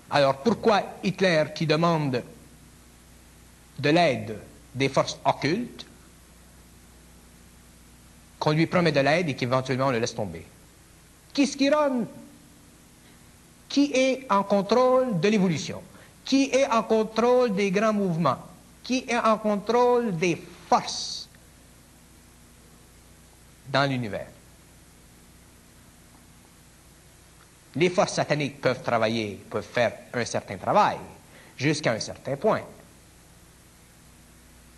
Alors 0.09 0.37
pourquoi 0.37 0.83
Hitler, 1.03 1.47
qui 1.53 1.67
demande 1.67 2.23
de 3.77 3.89
l'aide 3.89 4.37
des 4.73 4.87
forces 4.87 5.19
occultes, 5.25 5.85
qu'on 8.41 8.51
lui 8.53 8.65
promet 8.65 8.91
de 8.91 8.99
l'aide 8.99 9.29
et 9.29 9.35
qu'éventuellement 9.35 9.87
on 9.87 9.91
le 9.91 9.99
laisse 9.99 10.15
tomber 10.15 10.43
Kiskiron, 11.31 12.07
qui 13.69 13.91
est 13.93 14.25
en 14.29 14.43
contrôle 14.43 15.19
de 15.19 15.27
l'évolution, 15.29 15.81
qui 16.25 16.45
est 16.45 16.65
en 16.65 16.83
contrôle 16.83 17.53
des 17.53 17.69
grands 17.69 17.93
mouvements, 17.93 18.39
qui 18.83 19.05
est 19.07 19.17
en 19.17 19.37
contrôle 19.37 20.17
des 20.17 20.41
forces 20.67 21.29
dans 23.69 23.89
l'univers? 23.89 24.27
Les 27.75 27.89
forces 27.91 28.15
sataniques 28.15 28.59
peuvent 28.59 28.81
travailler, 28.81 29.39
peuvent 29.49 29.63
faire 29.63 29.93
un 30.13 30.25
certain 30.25 30.57
travail, 30.57 30.97
jusqu'à 31.55 31.93
un 31.93 31.99
certain 31.99 32.35
point. 32.35 32.63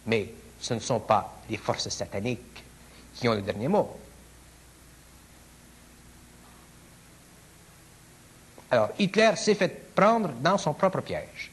Mais 0.06 0.30
ce 0.60 0.76
ne 0.76 0.80
sont 0.80 1.00
pas 1.00 1.40
les 1.50 1.58
forces 1.58 1.90
sataniques 1.90 2.63
qui 3.16 3.28
ont 3.28 3.34
le 3.34 3.42
dernier 3.42 3.68
mot. 3.68 3.98
Alors, 8.72 8.90
Hitler 8.98 9.32
s'est 9.36 9.56
fait 9.56 9.94
prendre 9.94 10.30
dans 10.42 10.58
son 10.58 10.74
propre 10.74 11.02
piège. 11.02 11.52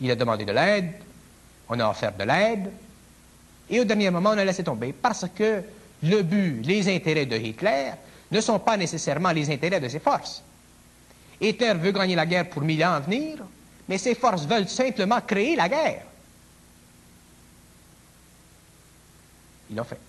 Il 0.00 0.10
a 0.10 0.14
demandé 0.14 0.44
de 0.44 0.52
l'aide, 0.52 0.92
on 1.68 1.80
a 1.80 1.88
offert 1.88 2.12
de 2.16 2.24
l'aide, 2.24 2.70
et 3.68 3.80
au 3.80 3.84
dernier 3.84 4.10
moment, 4.10 4.30
on 4.30 4.38
a 4.38 4.44
laissé 4.44 4.62
tomber 4.62 4.92
parce 4.92 5.26
que 5.34 5.62
le 6.02 6.22
but, 6.22 6.62
les 6.64 6.94
intérêts 6.94 7.26
de 7.26 7.36
Hitler 7.36 7.92
ne 8.30 8.40
sont 8.40 8.58
pas 8.58 8.76
nécessairement 8.76 9.32
les 9.32 9.50
intérêts 9.50 9.80
de 9.80 9.88
ses 9.88 10.00
forces. 10.00 10.42
Hitler 11.40 11.74
veut 11.74 11.92
gagner 11.92 12.14
la 12.14 12.26
guerre 12.26 12.48
pour 12.48 12.62
mille 12.62 12.84
ans 12.84 12.92
à 12.92 13.00
venir, 13.00 13.38
mais 13.88 13.98
ses 13.98 14.14
forces 14.14 14.46
veulent 14.46 14.68
simplement 14.68 15.20
créer 15.20 15.56
la 15.56 15.68
guerre. 15.68 16.04
Ils 19.70 19.76
l'ont 19.76 19.84
fait. 19.84 20.00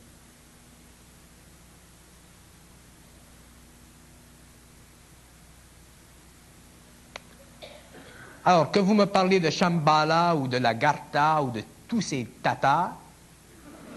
Alors, 8.48 8.72
que 8.72 8.80
vous 8.80 8.94
me 8.94 9.06
parlez 9.06 9.40
de 9.40 9.50
Shambhala 9.50 10.36
ou 10.36 10.48
de 10.48 10.58
la 10.58 10.76
Gartha 10.76 11.42
ou 11.42 11.50
de 11.50 11.64
tous 11.88 12.02
ces 12.02 12.26
tatas, 12.44 12.92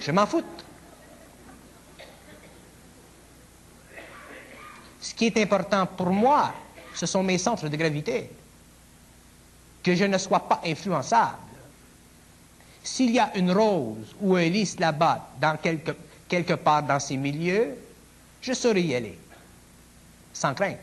je 0.00 0.10
m'en 0.10 0.26
fous. 0.26 0.42
Ce 5.00 5.14
qui 5.14 5.26
est 5.26 5.36
important 5.38 5.84
pour 5.86 6.10
moi, 6.10 6.52
ce 6.94 7.04
sont 7.04 7.22
mes 7.22 7.36
centres 7.36 7.68
de 7.68 7.76
gravité. 7.76 8.30
Que 9.82 9.94
je 9.94 10.04
ne 10.04 10.16
sois 10.16 10.40
pas 10.40 10.60
influençable. 10.64 11.47
S'il 12.88 13.10
y 13.10 13.18
a 13.20 13.36
une 13.36 13.52
rose 13.52 14.16
ou 14.20 14.34
un 14.34 14.48
lys 14.48 14.80
là-bas, 14.80 15.34
dans 15.40 15.56
quelque, 15.58 15.94
quelque 16.26 16.54
part 16.54 16.82
dans 16.82 16.98
ces 16.98 17.16
milieux, 17.16 17.76
je 18.40 18.52
saurais 18.54 18.82
y 18.82 18.94
aller, 18.94 19.16
sans 20.32 20.54
crainte. 20.54 20.78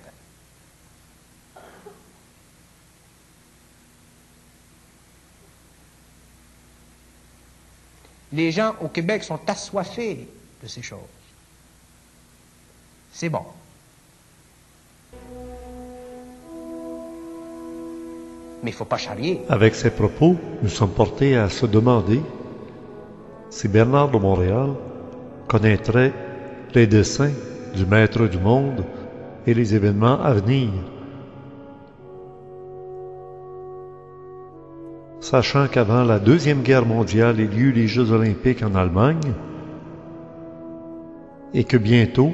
Les 8.32 8.52
gens 8.52 8.76
au 8.82 8.88
Québec 8.88 9.24
sont 9.24 9.42
assoiffés 9.50 10.30
de 10.62 10.68
ces 10.68 10.84
choses. 10.84 11.00
C'est 13.12 13.30
bon. 13.30 13.46
Avec 19.50 19.76
ces 19.76 19.92
propos, 19.92 20.36
nous 20.62 20.70
sommes 20.70 20.92
portés 20.92 21.36
à 21.36 21.50
se 21.50 21.66
demander 21.66 22.22
si 23.50 23.68
Bernard 23.68 24.12
de 24.12 24.18
Montréal 24.18 24.70
connaîtrait 25.48 26.14
les 26.74 26.88
desseins 26.88 27.32
du 27.76 27.86
Maître 27.86 28.28
du 28.28 28.38
monde 28.38 28.84
et 29.46 29.54
les 29.54 29.76
événements 29.76 30.22
à 30.22 30.34
venir. 30.34 30.70
sachant 35.26 35.68
qu'avant 35.68 36.04
la 36.04 36.20
Deuxième 36.20 36.62
Guerre 36.62 36.86
mondiale 36.86 37.38
il 37.40 37.52
y 37.58 37.62
eut 37.62 37.72
les 37.72 37.88
Jeux 37.88 38.12
olympiques 38.12 38.62
en 38.62 38.76
Allemagne 38.76 39.34
et 41.56 41.64
que 41.64 41.78
bientôt 41.78 42.32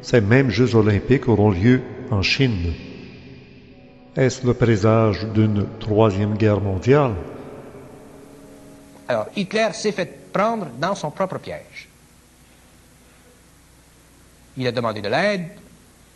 ces 0.00 0.22
mêmes 0.22 0.48
Jeux 0.48 0.74
olympiques 0.74 1.28
auront 1.28 1.50
lieu 1.50 1.82
en 2.10 2.22
Chine. 2.22 2.72
Est-ce 4.16 4.46
le 4.46 4.54
présage 4.54 5.24
d'une 5.34 5.66
Troisième 5.80 6.36
Guerre 6.36 6.60
mondiale? 6.60 7.14
Alors, 9.08 9.26
Hitler 9.34 9.68
s'est 9.72 9.90
fait 9.90 10.30
prendre 10.32 10.66
dans 10.78 10.94
son 10.94 11.10
propre 11.10 11.38
piège. 11.38 11.88
Il 14.56 14.66
a 14.68 14.72
demandé 14.72 15.02
de 15.02 15.08
l'aide, 15.08 15.48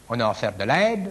on 0.08 0.20
a 0.20 0.30
offert 0.30 0.56
de 0.56 0.62
l'aide, 0.62 1.10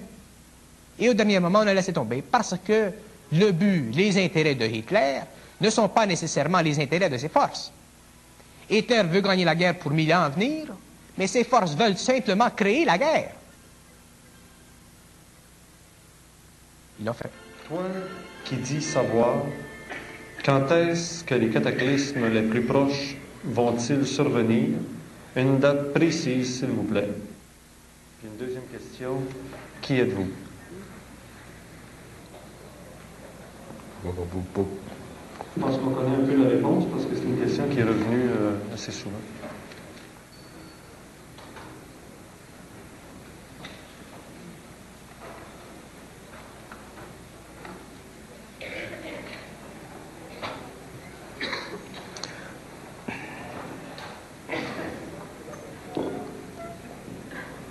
et 0.98 1.10
au 1.10 1.14
dernier 1.14 1.42
moment, 1.42 1.60
on 1.60 1.68
a 1.68 1.74
laissé 1.74 1.92
tomber 1.92 2.22
parce 2.22 2.56
que 2.66 2.92
le 3.34 3.52
but, 3.52 3.92
les 3.94 4.24
intérêts 4.24 4.56
de 4.56 4.66
Hitler 4.66 5.20
ne 5.60 5.70
sont 5.70 5.90
pas 5.90 6.06
nécessairement 6.06 6.62
les 6.62 6.80
intérêts 6.80 7.10
de 7.10 7.18
ses 7.18 7.28
forces. 7.28 7.70
Hitler 8.70 9.04
veut 9.04 9.22
gagner 9.22 9.44
la 9.44 9.56
guerre 9.56 9.78
pour 9.78 9.92
mille 9.92 10.14
ans 10.14 10.24
à 10.24 10.30
venir, 10.30 10.68
mais 11.18 11.28
ses 11.28 11.44
forces 11.44 11.76
veulent 11.76 11.98
simplement 11.98 12.50
créer 12.50 12.86
la 12.86 12.98
guerre. 12.98 13.32
Il 17.00 17.06
l'a 17.06 17.14
fait. 17.14 17.30
Toi 17.68 17.84
qui 18.46 18.56
dis 18.56 18.82
savoir, 18.82 19.44
quand 20.46 20.72
est-ce 20.72 21.24
que 21.24 21.36
les 21.36 21.50
cataclysmes 21.50 22.28
les 22.28 22.42
plus 22.42 22.62
proches 22.62 23.16
vont-ils 23.44 24.06
survenir? 24.06 24.78
Une 25.36 25.60
date 25.60 25.94
précise, 25.94 26.60
s'il 26.60 26.70
vous 26.70 26.84
plaît. 26.84 27.10
une 28.24 28.38
deuxième 28.46 28.64
question. 28.72 29.22
Qui 29.82 30.00
êtes-vous? 30.00 30.28
Je 34.04 35.62
pense 35.62 35.78
qu'on 35.78 35.90
connaît 35.90 36.16
un 36.16 36.26
peu 36.26 36.44
la 36.44 36.50
réponse 36.50 36.86
parce 36.92 37.06
que 37.06 37.16
c'est 37.16 37.24
une 37.24 37.40
question 37.40 37.68
qui 37.70 37.80
est 37.80 37.84
revenue 37.84 38.30
euh, 38.30 38.74
assez 38.74 38.92
souvent. 38.92 39.18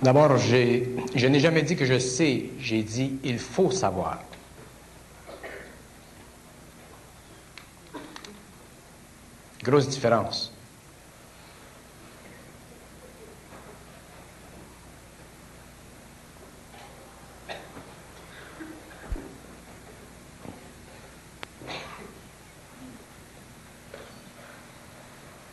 D'abord, 0.07 0.37
je 0.37 1.27
n'ai 1.27 1.39
jamais 1.41 1.63
dit 1.63 1.75
que 1.75 1.83
je 1.83 1.99
sais, 1.99 2.45
j'ai 2.61 2.81
dit 2.81 3.19
il 3.25 3.37
faut 3.37 3.71
savoir. 3.71 4.23
Grosse 9.61 9.89
différence. 9.89 10.53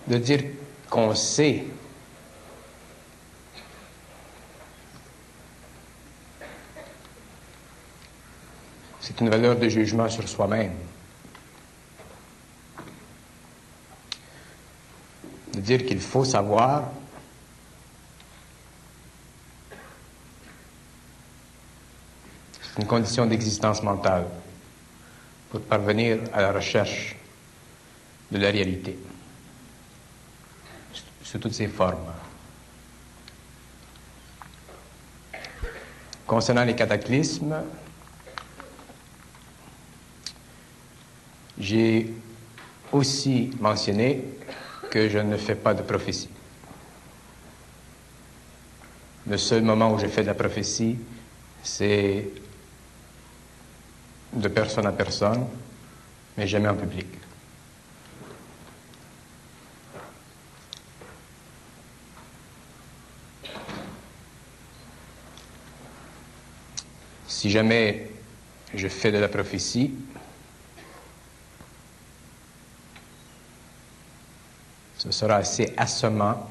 De 0.07 0.17
dire 0.19 0.45
qu'on 0.89 1.13
sait 1.17 1.65
une 9.21 9.31
valeur 9.31 9.57
de 9.57 9.69
jugement 9.69 10.09
sur 10.09 10.29
soi-même. 10.29 10.73
De 15.53 15.61
dire 15.61 15.85
qu'il 15.87 16.01
faut 16.01 16.25
savoir 16.25 16.91
c'est 22.61 22.83
une 22.83 22.89
condition 22.89 23.25
d'existence 23.27 23.83
mentale 23.83 24.27
pour 25.51 25.61
parvenir 25.61 26.19
à 26.33 26.43
la 26.43 26.53
recherche 26.53 27.15
de 28.33 28.39
la 28.39 28.51
réalité 28.51 28.99
sous 31.23 31.39
toutes 31.39 31.55
ses 31.55 31.69
formes. 31.69 32.13
Concernant 36.27 36.65
les 36.65 36.75
cataclysmes, 36.75 37.63
J'ai 41.65 42.13
aussi 42.93 43.51
mentionné 43.59 44.23
que 44.91 45.09
je 45.09 45.17
ne 45.17 45.39
fais 45.39 45.55
pas 45.55 45.73
de 45.73 45.81
prophétie. 45.81 46.29
Le 49.27 49.39
seul 49.39 49.63
moment 49.63 49.95
où 49.95 49.99
je 49.99 50.07
fais 50.07 50.21
de 50.21 50.27
la 50.27 50.35
prophétie, 50.35 50.99
c'est 51.63 52.29
de 54.35 54.49
personne 54.49 54.85
à 54.85 54.93
personne, 54.93 55.47
mais 56.37 56.47
jamais 56.47 56.69
en 56.69 56.75
public. 56.75 57.07
Si 67.27 67.51
jamais 67.51 68.11
je 68.75 68.89
fais 68.89 69.11
de 69.11 69.19
la 69.19 69.29
prophétie, 69.29 69.95
Ce 75.05 75.11
sera 75.11 75.37
assez 75.37 75.75
assommant. 75.77 76.49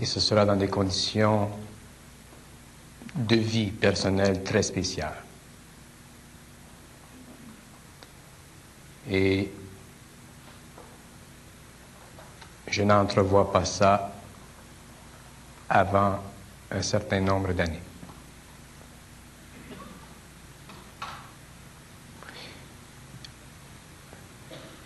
Et 0.00 0.04
ce 0.04 0.18
sera 0.18 0.44
dans 0.44 0.56
des 0.56 0.66
conditions 0.66 1.48
de 3.14 3.36
vie 3.36 3.70
personnelle 3.70 4.42
très 4.42 4.64
spéciales. 4.64 5.22
Et 9.08 9.48
je 12.66 12.82
n'entrevois 12.82 13.52
pas 13.52 13.64
ça 13.64 14.12
avant 15.68 16.18
un 16.72 16.82
certain 16.82 17.20
nombre 17.20 17.52
d'années. 17.52 17.91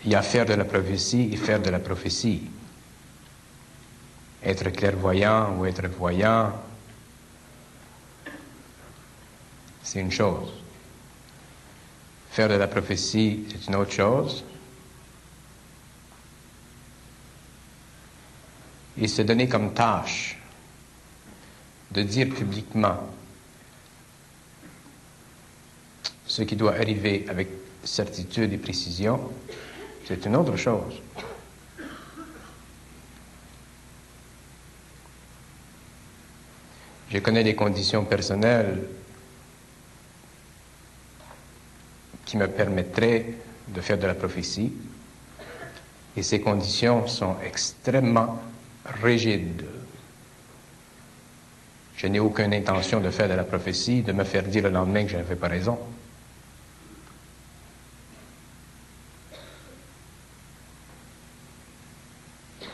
Il 0.06 0.12
y 0.12 0.14
a 0.14 0.22
faire 0.22 0.46
de 0.46 0.54
la 0.54 0.64
prophétie 0.64 1.30
et 1.32 1.36
faire 1.36 1.60
de 1.60 1.68
la 1.68 1.80
prophétie. 1.80 2.42
Être 4.40 4.70
clairvoyant 4.70 5.56
ou 5.58 5.66
être 5.66 5.88
voyant, 5.88 6.52
c'est 9.82 9.98
une 9.98 10.12
chose. 10.12 10.52
Faire 12.30 12.48
de 12.48 12.54
la 12.54 12.68
prophétie, 12.68 13.46
c'est 13.50 13.66
une 13.66 13.74
autre 13.74 13.90
chose. 13.90 14.44
Et 18.98 19.08
se 19.08 19.22
donner 19.22 19.48
comme 19.48 19.74
tâche 19.74 20.38
de 21.90 22.02
dire 22.02 22.28
publiquement 22.28 23.00
ce 26.28 26.42
qui 26.42 26.54
doit 26.54 26.76
arriver 26.76 27.26
avec 27.28 27.48
certitude 27.82 28.52
et 28.52 28.58
précision, 28.58 29.32
c'est 30.06 30.24
une 30.24 30.36
autre 30.36 30.56
chose. 30.56 31.02
Je 37.10 37.18
connais 37.18 37.42
des 37.42 37.54
conditions 37.54 38.04
personnelles 38.04 38.82
qui 42.24 42.36
me 42.36 42.46
permettraient 42.48 43.34
de 43.68 43.80
faire 43.80 43.98
de 43.98 44.06
la 44.06 44.14
prophétie, 44.14 44.72
et 46.16 46.22
ces 46.22 46.40
conditions 46.40 47.06
sont 47.06 47.36
extrêmement 47.44 48.40
rigides. 49.02 49.66
Je 51.96 52.06
n'ai 52.06 52.20
aucune 52.20 52.52
intention 52.54 53.00
de 53.00 53.10
faire 53.10 53.28
de 53.28 53.34
la 53.34 53.44
prophétie, 53.44 54.02
de 54.02 54.12
me 54.12 54.24
faire 54.24 54.42
dire 54.44 54.64
le 54.64 54.70
lendemain 54.70 55.04
que 55.04 55.10
je 55.10 55.16
n'avais 55.16 55.36
pas 55.36 55.48
raison. 55.48 55.78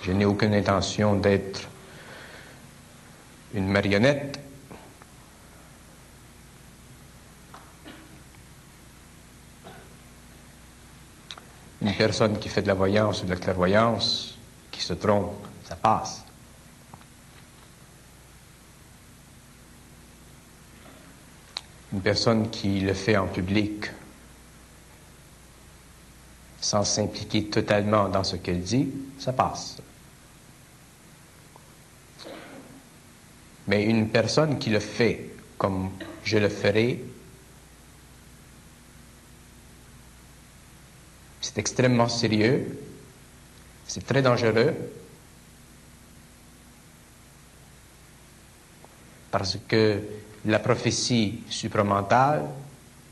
Je 0.03 0.11
n'ai 0.11 0.25
aucune 0.25 0.53
intention 0.53 1.15
d'être 1.15 1.69
une 3.55 3.69
marionnette. 3.69 4.41
Une 11.81 11.95
personne 11.95 12.39
qui 12.39 12.49
fait 12.49 12.63
de 12.63 12.69
la 12.69 12.75
voyance 12.75 13.23
ou 13.23 13.27
de 13.27 13.31
la 13.31 13.37
clairvoyance, 13.37 14.37
qui 14.73 14.81
se 14.81 14.93
trompe, 14.93 15.47
ça 15.65 15.77
passe. 15.77 16.25
Une 21.93 22.01
personne 22.01 22.51
qui 22.51 22.81
le 22.81 22.95
fait 22.95 23.17
en 23.17 23.29
public 23.29 23.91
sans 26.61 26.85
s'impliquer 26.85 27.45
totalement 27.45 28.09
dans 28.09 28.25
ce 28.25 28.37
qu'elle 28.37 28.63
dit, 28.63 28.89
ça 29.19 29.33
passe. 29.33 29.77
Mais 33.67 33.85
une 33.85 34.09
personne 34.09 34.59
qui 34.59 34.71
le 34.71 34.81
fait 34.81 35.31
comme 35.59 35.91
je 36.25 36.39
le 36.39 36.49
ferai, 36.49 37.05
c'est 41.41 41.59
extrêmement 41.59 42.09
sérieux, 42.09 42.79
c'est 43.87 44.05
très 44.07 44.23
dangereux, 44.23 44.75
parce 49.31 49.59
que 49.67 50.01
la 50.45 50.59
prophétie 50.59 51.43
supramentale, 51.49 52.45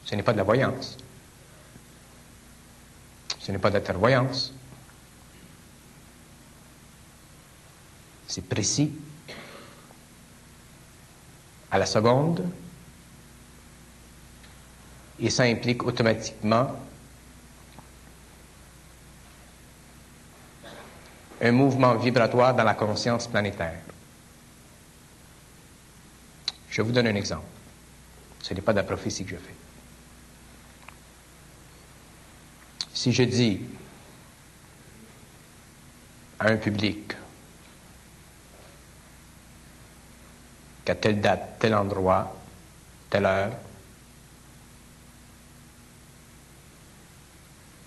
ce 0.05 0.15
n'est 0.15 0.23
pas 0.23 0.33
de 0.33 0.39
la 0.39 0.45
voyance. 0.45 0.97
Ce 3.41 3.53
n'est 3.53 3.59
pas 3.59 3.71
de 3.71 3.75
la 3.75 3.81
clairvoyance. 3.81 4.53
C'est 8.29 8.47
précis 8.47 8.93
à 11.71 11.79
la 11.79 11.87
seconde, 11.87 12.45
et 15.21 15.31
ça 15.31 15.45
implique 15.45 15.85
automatiquement 15.85 16.75
un 21.41 21.53
mouvement 21.53 21.95
vibratoire 21.95 22.55
dans 22.55 22.65
la 22.65 22.75
conscience 22.75 23.27
planétaire. 23.27 23.81
Je 26.71 26.83
vous 26.83 26.93
donne 26.93 27.07
un 27.07 27.15
exemple. 27.15 27.45
Ce 28.43 28.55
n'est 28.55 28.61
pas 28.61 28.73
de 28.73 28.79
la 28.79 28.85
prophétie 28.85 29.25
que 29.25 29.31
je 29.31 29.37
fais. 29.37 29.55
Si 32.95 33.13
je 33.13 33.23
dis 33.23 33.61
à 36.39 36.49
un 36.49 36.57
public 36.57 37.13
qu'à 40.91 40.97
telle 40.97 41.21
date, 41.21 41.59
tel 41.61 41.75
endroit, 41.75 42.35
telle 43.09 43.25
heure, 43.25 43.53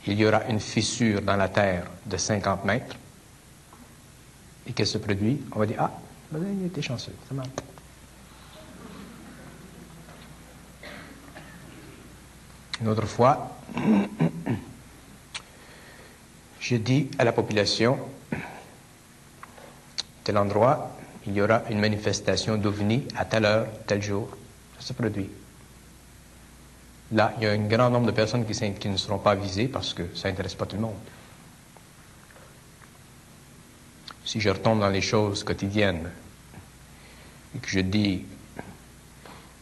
il 0.07 0.13
y 0.13 0.25
aura 0.25 0.45
une 0.45 0.61
fissure 0.61 1.21
dans 1.21 1.35
la 1.35 1.49
terre 1.49 1.85
de 2.05 2.15
50 2.15 2.63
mètres. 2.63 2.95
Et 4.65 4.71
qu'elle 4.71 4.87
se 4.87 4.97
produit, 4.97 5.41
on 5.51 5.59
va 5.59 5.65
dire, 5.65 5.75
ah, 5.79 5.91
ben, 6.31 6.45
il 6.61 6.67
était 6.67 6.81
chanceux, 6.81 7.13
ça 7.27 7.35
marche. 7.35 7.49
Une 12.79 12.87
autre 12.87 13.05
fois, 13.05 13.57
je 16.61 16.75
dis 16.77 17.11
à 17.17 17.25
la 17.25 17.33
population, 17.33 17.99
tel 20.23 20.37
endroit, 20.37 20.95
il 21.25 21.33
y 21.33 21.41
aura 21.41 21.63
une 21.69 21.79
manifestation 21.79 22.57
d'OVNI 22.57 23.07
à 23.15 23.25
telle 23.25 23.45
heure, 23.45 23.67
tel 23.87 24.01
jour. 24.01 24.29
Ça 24.79 24.87
se 24.87 24.93
produit. 24.93 25.29
Là, 27.11 27.33
il 27.37 27.43
y 27.43 27.47
a 27.47 27.51
un 27.51 27.67
grand 27.67 27.89
nombre 27.89 28.07
de 28.07 28.11
personnes 28.11 28.45
qui, 28.45 28.89
ne 28.89 28.97
seront 28.97 29.19
pas 29.19 29.35
visées 29.35 29.67
parce 29.67 29.93
que 29.93 30.03
ça 30.15 30.29
n'intéresse 30.29 30.55
pas 30.55 30.65
tout 30.65 30.75
le 30.75 30.81
monde. 30.81 30.95
Si 34.25 34.39
je 34.39 34.49
retombe 34.49 34.79
dans 34.79 34.89
les 34.89 35.01
choses 35.01 35.43
quotidiennes 35.43 36.09
et 37.55 37.59
que 37.59 37.69
je 37.69 37.81
dis 37.81 38.23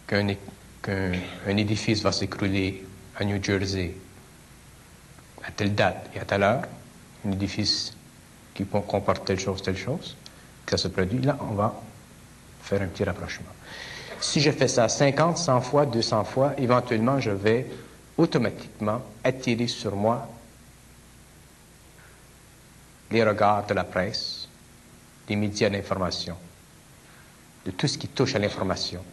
qu'un 0.07 1.57
édifice 1.57 2.01
va 2.01 2.11
s'écrouler 2.11 2.85
à 3.17 3.25
New 3.25 3.43
Jersey 3.43 3.95
à 5.43 5.51
telle 5.51 5.75
date 5.75 6.09
et 6.15 6.19
à 6.19 6.25
telle 6.25 6.43
heure, 6.43 6.63
un 7.25 7.31
édifice 7.31 7.93
qui 8.53 8.65
comporte 8.65 9.25
telle 9.25 9.39
chose, 9.39 9.61
telle 9.61 9.77
chose, 9.77 10.15
que 10.71 10.77
ça 10.77 10.83
se 10.83 10.87
produit, 10.87 11.19
là, 11.19 11.37
on 11.41 11.53
va 11.53 11.73
faire 12.63 12.81
un 12.81 12.87
petit 12.87 13.03
rapprochement. 13.03 13.49
Si 14.21 14.39
je 14.39 14.51
fais 14.51 14.67
ça 14.67 14.87
50, 14.87 15.37
100 15.37 15.61
fois, 15.61 15.85
200 15.85 16.23
fois, 16.23 16.53
éventuellement, 16.57 17.19
je 17.19 17.31
vais 17.31 17.67
automatiquement 18.17 19.01
attirer 19.23 19.67
sur 19.67 19.95
moi 19.95 20.27
les 23.09 23.23
regards 23.23 23.65
de 23.65 23.73
la 23.73 23.83
presse, 23.83 24.47
des 25.27 25.35
médias 25.35 25.69
d'information, 25.69 26.37
de 27.65 27.71
tout 27.71 27.87
ce 27.87 27.97
qui 27.97 28.07
touche 28.07 28.35
à 28.35 28.39
l'information. 28.39 29.03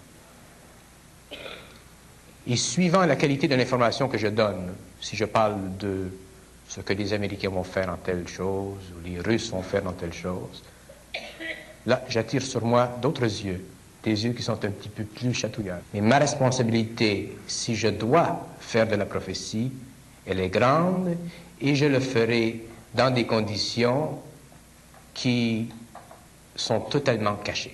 Et 2.47 2.57
suivant 2.57 3.05
la 3.05 3.17
qualité 3.17 3.49
de 3.49 3.57
l'information 3.57 4.09
que 4.09 4.17
je 4.17 4.29
donne, 4.29 4.75
si 5.01 5.17
je 5.17 5.25
parle 5.25 5.77
de 5.79 6.11
ce 6.69 6.81
que 6.81 6.93
les 6.93 7.13
Américains 7.13 7.51
vont 7.51 7.65
faire 7.65 7.89
en 7.89 7.97
telle 7.97 8.29
chose, 8.29 8.93
ou 8.97 9.05
les 9.05 9.21
Russes 9.21 9.51
vont 9.51 9.63
faire 9.63 9.83
dans 9.83 9.93
telle 9.93 10.13
chose, 10.13 10.63
là, 11.89 12.05
j'attire 12.09 12.43
sur 12.43 12.65
moi 12.65 12.89
d'autres 13.01 13.25
yeux 13.25 13.65
des 14.03 14.25
yeux 14.25 14.33
qui 14.33 14.43
sont 14.43 14.65
un 14.65 14.71
petit 14.71 14.89
peu 14.89 15.05
plus 15.05 15.35
chatouillants. 15.35 15.81
Mais 15.93 16.01
ma 16.01 16.19
responsabilité, 16.19 17.37
si 17.47 17.75
je 17.75 17.89
dois 17.89 18.47
faire 18.61 18.87
de 18.87 18.95
la 18.95 19.07
prophétie, 19.07 19.73
elle 20.27 20.41
est 20.41 20.49
grande 20.49 21.17
et 21.61 21.75
je 21.75 21.87
le 21.87 22.01
ferai 22.01 22.65
dans 22.95 23.13
des 23.13 23.27
conditions 23.27 24.21
qui 25.15 25.69
sont 26.55 26.81
totalement 26.81 27.37
cachées. 27.37 27.73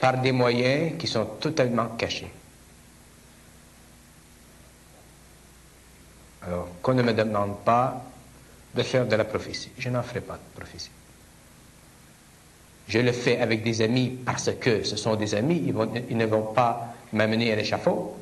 Par 0.00 0.20
des 0.20 0.32
moyens 0.32 0.98
qui 0.98 1.06
sont 1.06 1.24
totalement 1.40 1.88
cachés. 1.96 2.30
Alors, 6.42 6.68
qu'on 6.82 6.94
ne 6.94 7.02
me 7.02 7.12
demande 7.12 7.58
pas 7.64 8.02
de 8.74 8.82
faire 8.82 9.06
de 9.06 9.14
la 9.14 9.24
prophétie. 9.24 9.70
Je 9.78 9.90
n'en 9.90 10.02
ferai 10.02 10.20
pas 10.20 10.34
de 10.34 10.60
prophétie. 10.60 10.90
Je 12.90 12.98
le 12.98 13.12
fais 13.12 13.38
avec 13.38 13.62
des 13.62 13.82
amis 13.82 14.18
parce 14.26 14.50
que 14.60 14.82
ce 14.82 14.96
sont 14.96 15.14
des 15.14 15.36
amis, 15.36 15.62
ils, 15.64 16.16
ne 16.16 16.26
vont 16.26 16.52
pas 16.52 16.92
m'amener 17.12 17.52
à 17.52 17.54
l'échafaud. 17.54 18.16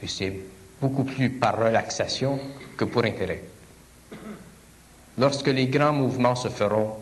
Et 0.00 0.06
c'est 0.06 0.32
beaucoup 0.80 1.02
plus 1.02 1.30
par 1.30 1.58
relaxation 1.58 2.38
que 2.76 2.84
pour 2.84 3.04
intérêt. 3.04 3.42
Lorsque 5.18 5.48
les 5.48 5.66
grands 5.66 5.92
mouvements 5.92 6.36
se 6.36 6.46
feront, 6.46 6.94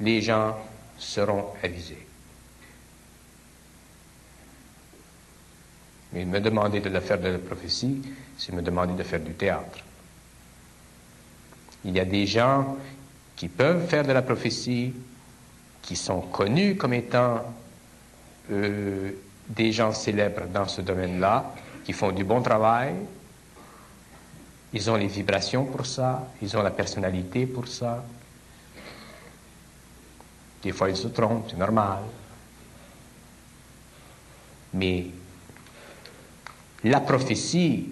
les 0.00 0.22
gens 0.22 0.56
seront 0.96 1.48
avisés. 1.62 2.06
Mais 6.14 6.24
me 6.24 6.40
demander 6.40 6.80
de 6.80 6.88
le 6.88 7.00
faire 7.00 7.20
de 7.20 7.28
la 7.28 7.38
prophétie, 7.38 8.00
c'est 8.38 8.52
me 8.52 8.62
demander 8.62 8.94
de 8.94 9.02
faire 9.02 9.20
du 9.20 9.34
théâtre. 9.34 9.80
Il 11.84 11.96
y 11.96 12.00
a 12.00 12.04
des 12.04 12.26
gens 12.26 12.76
qui 13.36 13.48
peuvent 13.48 13.86
faire 13.88 14.06
de 14.06 14.12
la 14.12 14.22
prophétie, 14.22 14.92
qui 15.80 15.96
sont 15.96 16.20
connus 16.20 16.76
comme 16.76 16.94
étant 16.94 17.42
euh, 18.50 19.10
des 19.48 19.72
gens 19.72 19.92
célèbres 19.92 20.46
dans 20.52 20.68
ce 20.68 20.80
domaine-là, 20.80 21.52
qui 21.84 21.92
font 21.92 22.12
du 22.12 22.24
bon 22.24 22.40
travail. 22.42 22.94
Ils 24.72 24.90
ont 24.90 24.96
les 24.96 25.08
vibrations 25.08 25.64
pour 25.64 25.84
ça, 25.84 26.28
ils 26.40 26.56
ont 26.56 26.62
la 26.62 26.70
personnalité 26.70 27.46
pour 27.46 27.68
ça. 27.68 28.04
Des 30.62 30.72
fois, 30.72 30.88
ils 30.88 30.96
se 30.96 31.08
trompent, 31.08 31.48
c'est 31.50 31.58
normal. 31.58 31.98
Mais 34.74 35.06
la 36.84 37.00
prophétie 37.00 37.90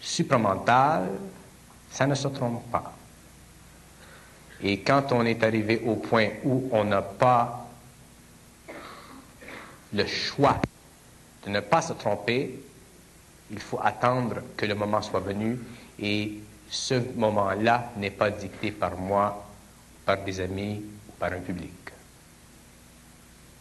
supramentale, 0.00 1.08
ça 1.90 2.06
ne 2.06 2.14
se 2.14 2.28
trompe 2.28 2.70
pas. 2.70 2.92
Et 4.62 4.80
quand 4.80 5.12
on 5.12 5.24
est 5.24 5.42
arrivé 5.42 5.82
au 5.84 5.96
point 5.96 6.28
où 6.44 6.68
on 6.72 6.84
n'a 6.84 7.02
pas 7.02 7.66
le 9.92 10.06
choix 10.06 10.60
de 11.44 11.50
ne 11.50 11.60
pas 11.60 11.82
se 11.82 11.94
tromper, 11.94 12.60
il 13.50 13.58
faut 13.58 13.80
attendre 13.82 14.42
que 14.56 14.66
le 14.66 14.74
moment 14.74 15.02
soit 15.02 15.20
venu 15.20 15.58
et 15.98 16.34
ce 16.68 16.94
moment-là 17.16 17.90
n'est 17.96 18.10
pas 18.10 18.30
dicté 18.30 18.70
par 18.70 18.96
moi, 18.96 19.44
par 20.04 20.18
des 20.18 20.40
amis 20.40 20.82
ou 21.08 21.12
par 21.18 21.32
un 21.32 21.40
public. 21.40 21.72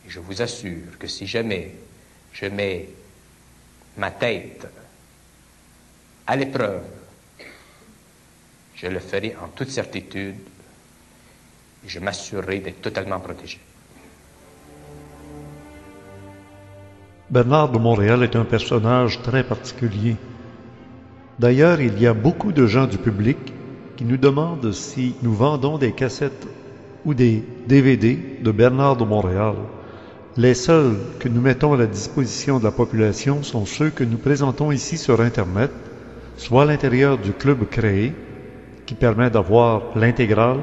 Et 0.06 0.10
je 0.10 0.20
vous 0.20 0.42
assure 0.42 0.98
que 1.00 1.08
si 1.08 1.26
jamais 1.26 1.72
je 2.34 2.46
mets 2.46 2.90
ma 3.98 4.12
tête 4.12 4.68
à 6.28 6.36
l'épreuve 6.36 6.84
je 8.82 8.88
le 8.88 9.00
ferai 9.00 9.36
en 9.44 9.48
toute 9.50 9.70
certitude 9.70 10.36
et 11.86 11.90
je 11.90 12.00
m'assurerai 12.00 12.60
d'être 12.60 12.82
totalement 12.82 13.20
protégé. 13.20 13.60
Bernard 17.30 17.72
de 17.72 17.78
Montréal 17.78 18.24
est 18.24 18.36
un 18.36 18.46
personnage 18.46 19.22
très 19.22 19.44
particulier. 19.44 20.16
D'ailleurs, 21.38 21.80
il 21.80 22.00
y 22.02 22.08
a 22.08 22.14
beaucoup 22.14 22.52
de 22.52 22.66
gens 22.66 22.88
du 22.88 22.98
public 22.98 23.38
qui 23.98 24.06
nous 24.06 24.18
demandent 24.18 24.72
si 24.72 25.14
nous 25.22 25.34
vendons 25.34 25.78
des 25.78 25.92
cassettes 25.92 26.48
ou 27.06 27.14
des 27.14 27.44
DVD 27.68 28.18
de 28.42 28.52
Bernard 28.52 28.96
de 28.96 29.04
Montréal. 29.04 29.56
Les 30.38 30.54
seuls 30.54 30.96
que 31.20 31.28
nous 31.28 31.42
mettons 31.42 31.74
à 31.74 31.78
la 31.78 31.86
disposition 31.86 32.60
de 32.60 32.64
la 32.64 32.72
population 32.72 33.44
sont 33.44 33.66
ceux 33.66 33.90
que 33.90 34.04
nous 34.04 34.18
présentons 34.18 34.72
ici 34.72 34.98
sur 34.98 35.20
Internet, 35.22 35.72
soit 36.38 36.64
à 36.64 36.66
l'intérieur 36.66 37.18
du 37.18 37.34
club 37.34 37.68
créé, 37.70 38.14
qui 38.90 38.96
permet 38.96 39.30
d'avoir 39.30 39.84
l'intégrale, 39.96 40.62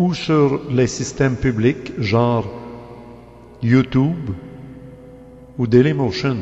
ou 0.00 0.12
sur 0.12 0.60
les 0.68 0.88
systèmes 0.88 1.36
publics 1.36 1.92
genre 1.98 2.44
YouTube 3.62 4.30
ou 5.56 5.68
Dailymotion, 5.68 6.38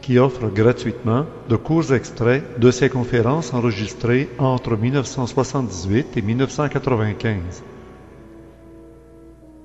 qui 0.00 0.20
offrent 0.20 0.54
gratuitement 0.54 1.24
de 1.48 1.56
courts 1.56 1.92
extraits 1.92 2.60
de 2.60 2.70
ces 2.70 2.88
conférences 2.88 3.52
enregistrées 3.52 4.28
entre 4.38 4.76
1978 4.76 6.16
et 6.16 6.22
1995. 6.22 7.64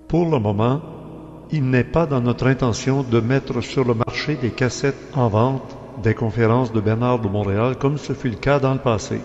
Pour 0.08 0.32
le 0.32 0.40
moment, 0.40 0.82
il 1.52 1.70
n'est 1.70 1.84
pas 1.84 2.08
dans 2.08 2.22
notre 2.22 2.48
intention 2.48 3.04
de 3.04 3.20
mettre 3.20 3.62
sur 3.62 3.86
le 3.86 3.94
marché 3.94 4.34
des 4.42 4.50
cassettes 4.50 5.12
en 5.14 5.28
vente 5.28 5.78
des 6.02 6.16
conférences 6.16 6.74
de 6.74 6.82
Bernard 6.82 7.20
de 7.20 7.28
Montréal 7.28 7.76
comme 7.78 8.00
ce 8.00 8.14
fut 8.14 8.30
le 8.30 8.38
cas 8.38 8.60
dans 8.60 8.74
le 8.74 8.80
passé. 8.80 9.22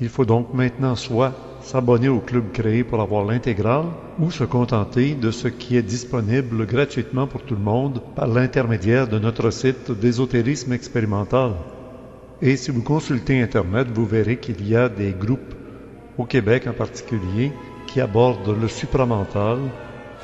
Il 0.00 0.08
faut 0.08 0.24
donc 0.24 0.52
maintenant 0.54 0.96
soit 0.96 1.32
s'abonner 1.62 2.08
au 2.08 2.18
club 2.18 2.50
créé 2.52 2.82
pour 2.82 3.00
avoir 3.00 3.24
l'intégrale 3.24 3.86
ou 4.18 4.30
se 4.30 4.44
contenter 4.44 5.14
de 5.14 5.30
ce 5.30 5.48
qui 5.48 5.76
est 5.76 5.82
disponible 5.82 6.66
gratuitement 6.66 7.26
pour 7.26 7.42
tout 7.42 7.54
le 7.54 7.60
monde 7.60 8.00
par 8.16 8.26
l'intermédiaire 8.26 9.06
de 9.06 9.18
notre 9.18 9.50
site 9.50 9.90
d'ésotérisme 9.92 10.72
expérimental. 10.72 11.52
Et 12.40 12.56
si 12.56 12.72
vous 12.72 12.82
consultez 12.82 13.40
Internet, 13.40 13.86
vous 13.94 14.06
verrez 14.06 14.38
qu'il 14.38 14.66
y 14.68 14.74
a 14.74 14.88
des 14.88 15.12
groupes, 15.12 15.54
au 16.18 16.24
Québec 16.24 16.66
en 16.66 16.72
particulier, 16.72 17.52
qui 17.86 18.00
abordent 18.00 18.56
le 18.60 18.66
supramental, 18.68 19.58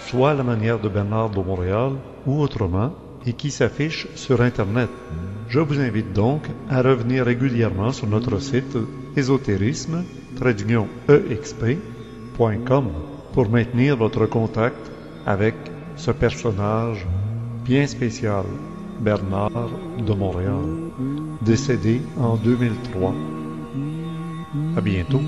soit 0.01 0.31
à 0.31 0.35
la 0.35 0.43
manière 0.43 0.81
de 0.81 0.89
Bernard 0.89 1.31
de 1.31 1.41
Montréal 1.41 1.93
ou 2.27 2.41
autrement, 2.41 2.93
et 3.27 3.33
qui 3.33 3.51
s'affichent 3.51 4.09
sur 4.15 4.41
Internet. 4.41 4.91
Je 5.49 5.61
vous 5.61 5.81
invite 5.81 6.13
donc 6.13 6.43
à 6.69 6.83
revenir 6.83 7.25
régulièrement 7.25 7.93
sur 7.93 8.07
notre 8.07 8.39
site 8.39 8.77
ésotérisme 9.17 10.05
exp.com 11.09 12.89
pour 13.33 13.49
maintenir 13.51 13.97
votre 13.97 14.27
contact 14.27 14.91
avec 15.27 15.55
ce 15.97 16.11
personnage 16.11 17.07
bien 17.65 17.87
spécial, 17.87 18.45
Bernard 19.01 19.71
de 19.99 20.13
Montréal, 20.13 20.65
décédé 21.43 22.01
en 22.19 22.37
2003. 22.37 23.15
À 24.77 24.81
bientôt. 24.81 25.21